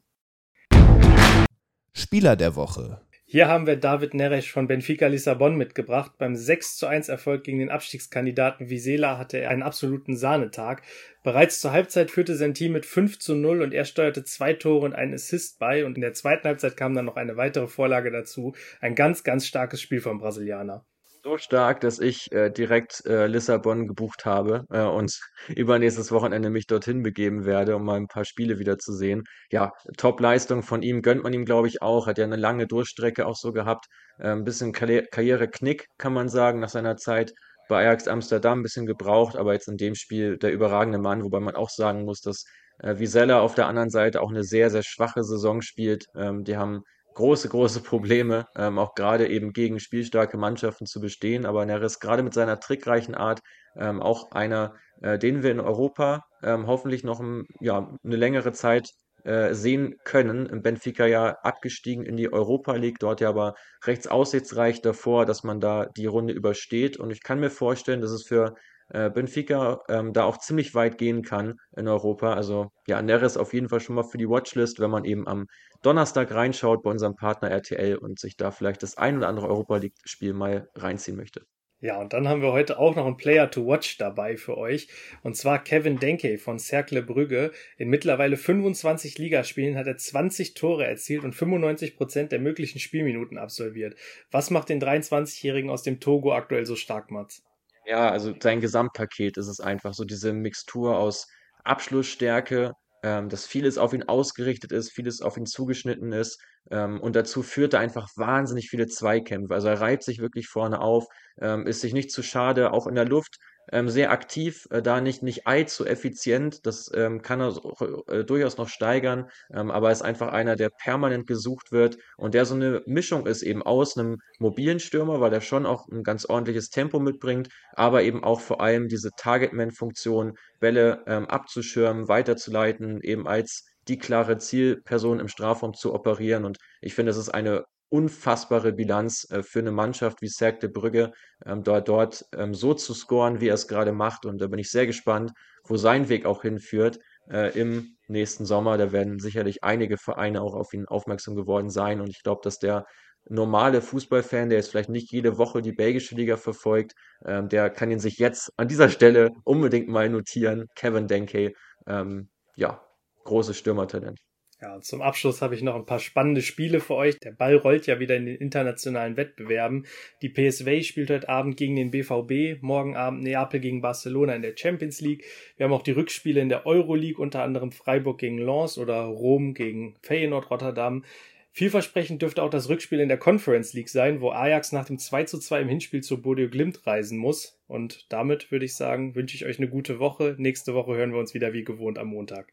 Spieler 1.95 2.37
der 2.37 2.55
Woche. 2.55 3.01
Hier 3.31 3.47
haben 3.47 3.67
wir 3.67 3.77
David 3.77 4.15
Neres 4.15 4.47
von 4.47 4.69
Benfica 4.69 5.07
Lissabon 5.07 5.55
mitgebracht. 5.55 6.13
Beim 6.17 6.35
6 6.35 6.79
zu 6.79 6.87
1 6.87 7.11
Erfolg 7.11 7.45
gegen 7.45 7.59
den 7.59 7.69
Abstiegskandidaten 7.69 8.71
Visela 8.71 9.19
hatte 9.19 9.37
er 9.37 9.51
einen 9.51 9.63
absoluten 9.63 10.17
Sahnetag. 10.17 10.81
Bereits 11.23 11.61
zur 11.61 11.73
Halbzeit 11.73 12.11
führte 12.11 12.37
sein 12.37 12.55
Team 12.55 12.73
mit 12.73 12.87
5 12.87 13.19
zu 13.19 13.35
0 13.35 13.61
und 13.61 13.75
er 13.75 13.85
steuerte 13.85 14.25
zwei 14.25 14.55
Tore 14.55 14.87
und 14.87 14.95
einen 14.95 15.13
Assist 15.13 15.59
bei 15.59 15.85
und 15.85 15.97
in 15.97 16.01
der 16.01 16.15
zweiten 16.15 16.49
Halbzeit 16.49 16.79
kam 16.79 16.95
dann 16.95 17.05
noch 17.05 17.17
eine 17.17 17.37
weitere 17.37 17.67
Vorlage 17.67 18.11
dazu. 18.11 18.55
Ein 18.81 18.95
ganz, 18.95 19.25
ganz 19.25 19.47
starkes 19.47 19.83
Spiel 19.83 20.01
vom 20.01 20.21
Brasilianer 20.21 20.87
so 21.23 21.39
stark, 21.39 21.81
dass 21.81 21.99
ich 21.99 22.33
äh, 22.33 22.51
direkt 22.51 23.05
äh, 23.07 23.27
Lissabon 23.27 23.87
gebucht 23.87 24.25
habe 24.25 24.65
äh, 24.71 24.83
und 24.83 25.19
übernächstes 25.49 26.13
Wochenende 26.13 26.51
mich 26.51 26.67
dorthin 26.67 27.03
begeben 27.03 27.45
werde, 27.45 27.77
um 27.77 27.85
mal 27.85 27.97
ein 27.97 28.09
paar 28.09 28.25
Spiele 28.25 28.59
wieder 28.59 28.79
zu 28.79 28.93
sehen. 28.93 29.25
Ja, 29.51 29.73
Top-Leistung 29.97 30.63
von 30.63 30.83
ihm 30.83 31.03
gönnt 31.03 31.23
man 31.23 31.33
ihm, 31.33 31.45
glaube 31.45 31.69
ich, 31.69 31.83
auch. 31.83 32.07
Hat 32.07 32.19
ja 32.19 32.25
eine 32.25 32.37
lange 32.37 32.67
Durchstrecke 32.67 33.27
auch 33.27 33.37
so 33.37 33.53
gehabt. 33.53 33.87
Äh, 34.19 34.31
ein 34.31 34.45
bisschen 34.45 34.73
Karriere-Knick, 34.73 35.87
kann 35.99 36.13
man 36.13 36.29
sagen, 36.29 36.61
nach 36.61 36.69
seiner 36.69 36.97
Zeit 36.97 37.33
bei 37.69 37.85
Ajax 37.85 38.09
Amsterdam 38.09 38.61
ein 38.61 38.63
bisschen 38.63 38.87
gebraucht, 38.87 39.37
aber 39.37 39.53
jetzt 39.53 39.69
in 39.69 39.77
dem 39.77 39.95
Spiel 39.95 40.39
der 40.39 40.53
überragende 40.53 40.99
Mann, 40.99 41.23
wobei 41.23 41.41
man 41.41 41.55
auch 41.55 41.71
sagen 41.71 42.05
muss, 42.05 42.21
dass 42.21 42.45
äh, 42.79 42.99
Visella 42.99 43.41
auf 43.41 43.55
der 43.55 43.67
anderen 43.67 43.91
Seite 43.91 44.23
auch 44.23 44.31
eine 44.31 44.45
sehr, 44.45 44.71
sehr 44.71 44.83
schwache 44.83 45.23
Saison 45.25 45.63
spielt. 45.63 46.07
Ähm, 46.17 46.45
die 46.45 46.57
haben 46.57 46.83
große, 47.19 47.49
große 47.49 47.83
Probleme, 47.83 48.47
ähm, 48.57 48.79
auch 48.79 48.95
gerade 48.95 49.29
eben 49.29 49.53
gegen 49.53 49.81
spielstarke 49.81 50.39
Mannschaften 50.39 50.87
zu 50.87 51.01
bestehen. 51.01 51.47
Aber 51.47 51.67
Neres 51.67 51.99
gerade 51.99 52.23
mit 52.23 52.33
seiner 52.33 52.61
trickreichen 52.61 53.17
Art 53.17 53.41
ähm, 53.77 54.01
auch 54.01 54.31
einer, 54.31 54.75
äh, 55.03 55.19
den 55.19 55.43
wir 55.43 55.51
in 55.51 55.61
Europa 55.61 56.25
ähm, 56.45 56.69
hoffentlich 56.69 57.03
noch 57.03 57.19
ein, 57.19 57.45
ja, 57.61 57.93
eine 58.05 58.17
längere 58.17 58.53
Zeit 58.53 58.91
äh, 59.25 59.53
sehen 59.53 59.97
können. 60.05 60.47
Im 60.47 60.63
Benfica 60.63 61.07
ja 61.07 61.37
abgestiegen 61.43 62.05
in 62.05 62.17
die 62.17 62.33
Europa 62.33 62.75
League, 62.77 63.01
dort 63.01 63.21
ja 63.21 63.31
aber 63.31 63.55
rechts 63.85 64.07
aussichtsreich 64.07 64.81
davor, 64.81 65.27
dass 65.27 65.43
man 65.43 65.59
da 65.59 65.87
die 65.97 66.07
Runde 66.07 66.33
übersteht. 66.33 66.99
Und 66.99 67.11
ich 67.11 67.25
kann 67.25 67.41
mir 67.41 67.51
vorstellen, 67.51 68.01
dass 68.01 68.13
es 68.13 68.29
für 68.29 68.55
äh, 68.89 69.11
Benfica 69.11 69.81
ähm, 69.89 70.13
da 70.13 70.25
auch 70.25 70.39
ziemlich 70.39 70.75
weit 70.75 70.99
gehen 70.99 71.23
kann 71.23 71.59
in 71.77 71.89
Europa. 71.89 72.35
Also 72.35 72.71
ja, 72.87 73.03
Neres 73.03 73.37
auf 73.37 73.53
jeden 73.53 73.69
Fall 73.69 73.81
schon 73.81 73.97
mal 73.97 74.05
für 74.05 74.19
die 74.19 74.29
Watchlist, 74.29 74.81
wenn 74.81 74.91
man 74.91 75.05
eben 75.05 75.27
am 75.27 75.47
Donnerstag 75.83 76.33
reinschaut 76.33 76.83
bei 76.83 76.91
unserem 76.91 77.15
Partner 77.15 77.51
RTL 77.51 77.97
und 77.97 78.19
sich 78.19 78.37
da 78.37 78.51
vielleicht 78.51 78.83
das 78.83 78.97
ein 78.97 79.19
oder 79.19 79.29
andere 79.29 79.49
Europa 79.49 79.77
League-Spiel 79.77 80.33
mal 80.33 80.69
reinziehen 80.75 81.17
möchte. 81.17 81.43
Ja, 81.81 82.01
und 82.01 82.13
dann 82.13 82.27
haben 82.27 82.43
wir 82.43 82.51
heute 82.51 82.77
auch 82.81 82.97
noch 82.97 83.07
einen 83.07 83.17
Player 83.17 83.49
to 83.53 83.65
Watch 83.65 83.99
dabei 83.99 84.37
für 84.37 84.59
euch. 84.59 84.89
Und 85.23 85.37
zwar 85.37 85.63
Kevin 85.63 86.01
Denke 86.01 86.37
von 86.37 86.59
Cercle 86.59 87.03
Brügge. 87.03 87.53
In 87.77 87.89
mittlerweile 87.89 88.37
25 88.37 89.17
Ligaspielen 89.19 89.77
hat 89.77 89.87
er 89.87 89.97
20 89.97 90.55
Tore 90.55 90.85
erzielt 90.85 91.23
und 91.23 91.37
95 91.37 91.97
Prozent 91.97 92.33
der 92.33 92.41
möglichen 92.41 92.81
Spielminuten 92.81 93.39
absolviert. 93.39 93.95
Was 94.33 94.51
macht 94.51 94.71
den 94.71 94.81
23-Jährigen 94.81 95.71
aus 95.71 95.85
dem 95.85 96.01
Togo 96.01 96.33
aktuell 96.33 96.67
so 96.67 96.75
stark, 96.75 97.13
Mats? 97.13 97.48
Ja, 97.89 98.11
also 98.11 98.35
sein 98.41 98.61
Gesamtpaket 98.61 99.37
ist 99.39 99.47
es 99.49 99.61
einfach 99.61 99.95
so 99.95 100.05
diese 100.05 100.33
Mixtur 100.33 100.99
aus 100.99 101.27
Abschlussstärke, 101.65 102.73
ähm, 103.03 103.29
dass 103.31 103.47
vieles 103.47 103.79
auf 103.79 103.95
ihn 103.95 104.03
ausgerichtet 104.03 104.73
ist, 104.73 104.91
vieles 104.93 105.23
auf 105.23 105.37
ihn 105.39 105.47
zugeschnitten 105.47 106.13
ist. 106.13 106.39
Ähm, 106.71 107.01
und 107.01 107.17
dazu 107.17 107.43
führt 107.43 107.73
er 107.75 107.81
einfach 107.81 108.09
wahnsinnig 108.17 108.69
viele 108.69 108.89
Zweikämpfe. 108.89 109.55
Also 109.55 109.69
er 109.69 109.81
reibt 109.81 110.03
sich 110.05 110.19
wirklich 110.19 110.49
vorne 110.49 110.81
auf, 110.81 111.07
ähm, 111.41 111.67
ist 111.67 111.81
sich 111.81 111.95
nicht 111.95 112.11
zu 112.11 112.23
schade, 112.23 112.73
auch 112.73 112.87
in 112.87 112.95
der 112.95 113.07
Luft 113.07 113.39
ähm, 113.73 113.89
sehr 113.89 114.11
aktiv, 114.11 114.67
äh, 114.71 114.83
da 114.83 115.01
nicht, 115.01 115.23
nicht 115.23 115.47
allzu 115.47 115.87
effizient. 115.87 116.67
Das 116.67 116.91
ähm, 116.95 117.23
kann 117.23 117.41
er 117.41 117.53
so, 117.53 117.75
äh, 118.09 118.25
durchaus 118.25 118.57
noch 118.57 118.69
steigern, 118.69 119.31
ähm, 119.53 119.71
aber 119.71 119.91
ist 119.91 120.03
einfach 120.03 120.29
einer, 120.33 120.57
der 120.57 120.71
permanent 120.71 121.27
gesucht 121.27 121.73
wird 121.73 121.99
und 122.17 122.35
der 122.35 122.45
so 122.45 122.55
eine 122.55 122.83
Mischung 122.87 123.27
ist 123.27 123.43
eben 123.43 123.63
aus 123.63 123.97
einem 123.97 124.19
mobilen 124.39 124.81
Stürmer, 124.81 125.21
weil 125.21 125.33
er 125.33 125.41
schon 125.41 125.67
auch 125.67 125.89
ein 125.89 126.03
ganz 126.03 126.27
ordentliches 126.27 126.71
Tempo 126.71 126.99
mitbringt, 127.01 127.49
aber 127.73 128.03
eben 128.03 128.25
auch 128.25 128.41
vor 128.41 128.61
allem 128.61 128.89
diese 128.89 129.11
Targetman-Funktion, 129.17 130.35
Bälle 130.61 131.03
ähm, 131.07 131.27
abzuschirmen, 131.27 132.09
weiterzuleiten, 132.09 133.01
eben 133.03 133.27
als 133.27 133.67
die 133.89 133.99
klare 133.99 134.39
Zielperson 134.39 135.19
im 135.21 135.29
Strafraum 135.29 135.75
zu 135.75 135.95
operieren. 135.95 136.45
Und 136.45 136.59
ich 136.81 136.95
finde, 136.95 137.11
es 137.11 137.17
ist 137.17 137.31
eine 137.31 137.65
unfassbare 137.91 138.73
Bilanz 138.73 139.27
äh, 139.31 139.43
für 139.43 139.61
eine 139.61 139.73
Mannschaft 139.73 140.23
wie 140.23 140.29
Cercle 140.29 140.69
de 140.69 140.71
Brügge, 140.71 141.13
ähm, 141.47 141.63
dort, 141.63 141.89
dort 141.89 142.25
ähm, 142.35 142.55
so 142.55 142.75
zu 142.75 142.95
scoren, 142.95 143.41
wie 143.41 143.49
er 143.49 143.55
es 143.55 143.69
gerade 143.69 143.93
macht. 143.93 144.27
Und 144.27 144.41
da 144.41 144.47
bin 144.47 144.59
ich 144.59 144.71
sehr 144.71 144.87
gespannt, 144.87 145.33
wo 145.65 145.77
sein 145.77 146.09
Weg 146.09 146.27
auch 146.27 146.43
hinführt 146.43 146.99
äh, 147.31 147.59
im 147.59 147.97
nächsten 148.09 148.47
Sommer. 148.47 148.79
Da 148.79 148.93
werden 148.93 149.19
sicherlich 149.19 149.65
einige 149.65 149.97
Vereine 149.99 150.43
auch 150.43 150.55
auf 150.55 150.73
ihn 150.73 150.87
aufmerksam 150.87 151.35
geworden 151.35 151.71
sein. 151.71 152.01
Und 152.01 152.11
ich 152.11 152.23
glaube, 152.23 152.41
dass 152.45 152.59
der 152.59 152.87
normale 153.29 153.83
Fußballfan, 153.83 154.49
der 154.49 154.59
jetzt 154.59 154.71
vielleicht 154.71 154.89
nicht 154.89 155.13
jede 155.13 155.39
Woche 155.39 155.63
die 155.63 155.73
belgische 155.73 156.15
Liga 156.15 156.37
verfolgt, 156.37 156.95
ähm, 157.25 157.49
der 157.49 157.71
kann 157.71 157.91
ihn 157.91 158.01
sich 158.01 158.19
jetzt 158.19 158.53
an 158.57 158.69
dieser 158.69 158.89
Stelle 158.89 159.31
unbedingt 159.45 159.89
mal 159.89 160.09
notieren. 160.09 160.67
Kevin 160.75 161.07
Denke, 161.09 161.53
ähm, 161.87 162.29
ja, 162.57 162.83
großes 163.25 163.57
Stürmertalent. 163.59 164.19
Ja, 164.61 164.81
zum 164.81 165.03
Abschluss 165.03 165.41
habe 165.41 165.55
ich 165.55 165.63
noch 165.63 165.77
ein 165.77 165.87
paar 165.87 166.01
spannende 166.01 166.43
Spiele 166.43 166.81
für 166.81 166.97
euch. 166.97 167.17
Der 167.21 167.31
Ball 167.31 167.55
rollt 167.55 167.87
ja 167.87 168.01
wieder 168.01 168.17
in 168.17 168.27
den 168.27 168.35
internationalen 168.35 169.17
Wettbewerben. 169.17 169.87
Die 170.21 170.31
PSV 170.31 170.83
spielt 170.85 171.11
heute 171.11 171.29
Abend 171.29 171.57
gegen 171.57 171.77
den 171.77 171.93
BVB, 171.93 172.61
morgen 172.61 172.97
Abend 172.97 173.23
Neapel 173.23 173.61
gegen 173.61 173.83
Barcelona 173.83 174.35
in 174.35 174.43
der 174.43 174.57
Champions 174.57 175.01
League. 175.01 175.25
Wir 175.57 175.65
haben 175.65 175.73
auch 175.73 175.83
die 175.83 175.93
Rückspiele 175.93 176.41
in 176.41 176.49
der 176.49 176.67
Euroleague, 176.67 177.23
unter 177.23 177.45
anderem 177.45 177.71
Freiburg 177.71 178.19
gegen 178.19 178.39
Lens 178.39 178.79
oder 178.79 179.03
Rom 179.03 179.55
gegen 179.55 179.95
Feyenoord 180.03 180.51
Rotterdam. 180.51 181.05
Vielversprechend 181.53 182.23
dürfte 182.23 182.43
auch 182.43 182.51
das 182.51 182.69
Rückspiel 182.69 182.99
in 182.99 183.09
der 183.09 183.19
Conference 183.19 183.75
League 183.75 183.89
sein, 183.89 184.21
wo 184.21 184.31
Ajax 184.31 184.73
nach 184.73 184.87
dem 184.87 184.99
2 184.99 185.23
zu 185.25 185.39
2 185.39 185.61
im 185.61 185.69
Hinspiel 185.69 186.03
zu 186.03 186.21
Bodo 186.21 186.49
Glimt 186.49 186.85
reisen 186.85 187.19
muss. 187.19 187.61
Und 187.69 188.13
damit 188.13 188.51
würde 188.51 188.65
ich 188.65 188.75
sagen, 188.75 189.15
wünsche 189.15 189.37
ich 189.37 189.47
euch 189.47 189.59
eine 189.59 189.69
gute 189.69 190.01
Woche. 190.01 190.35
Nächste 190.37 190.75
Woche 190.75 190.97
hören 190.97 191.13
wir 191.13 191.21
uns 191.21 191.33
wieder 191.33 191.53
wie 191.53 191.63
gewohnt 191.63 191.99
am 191.99 192.09
Montag. 192.09 192.53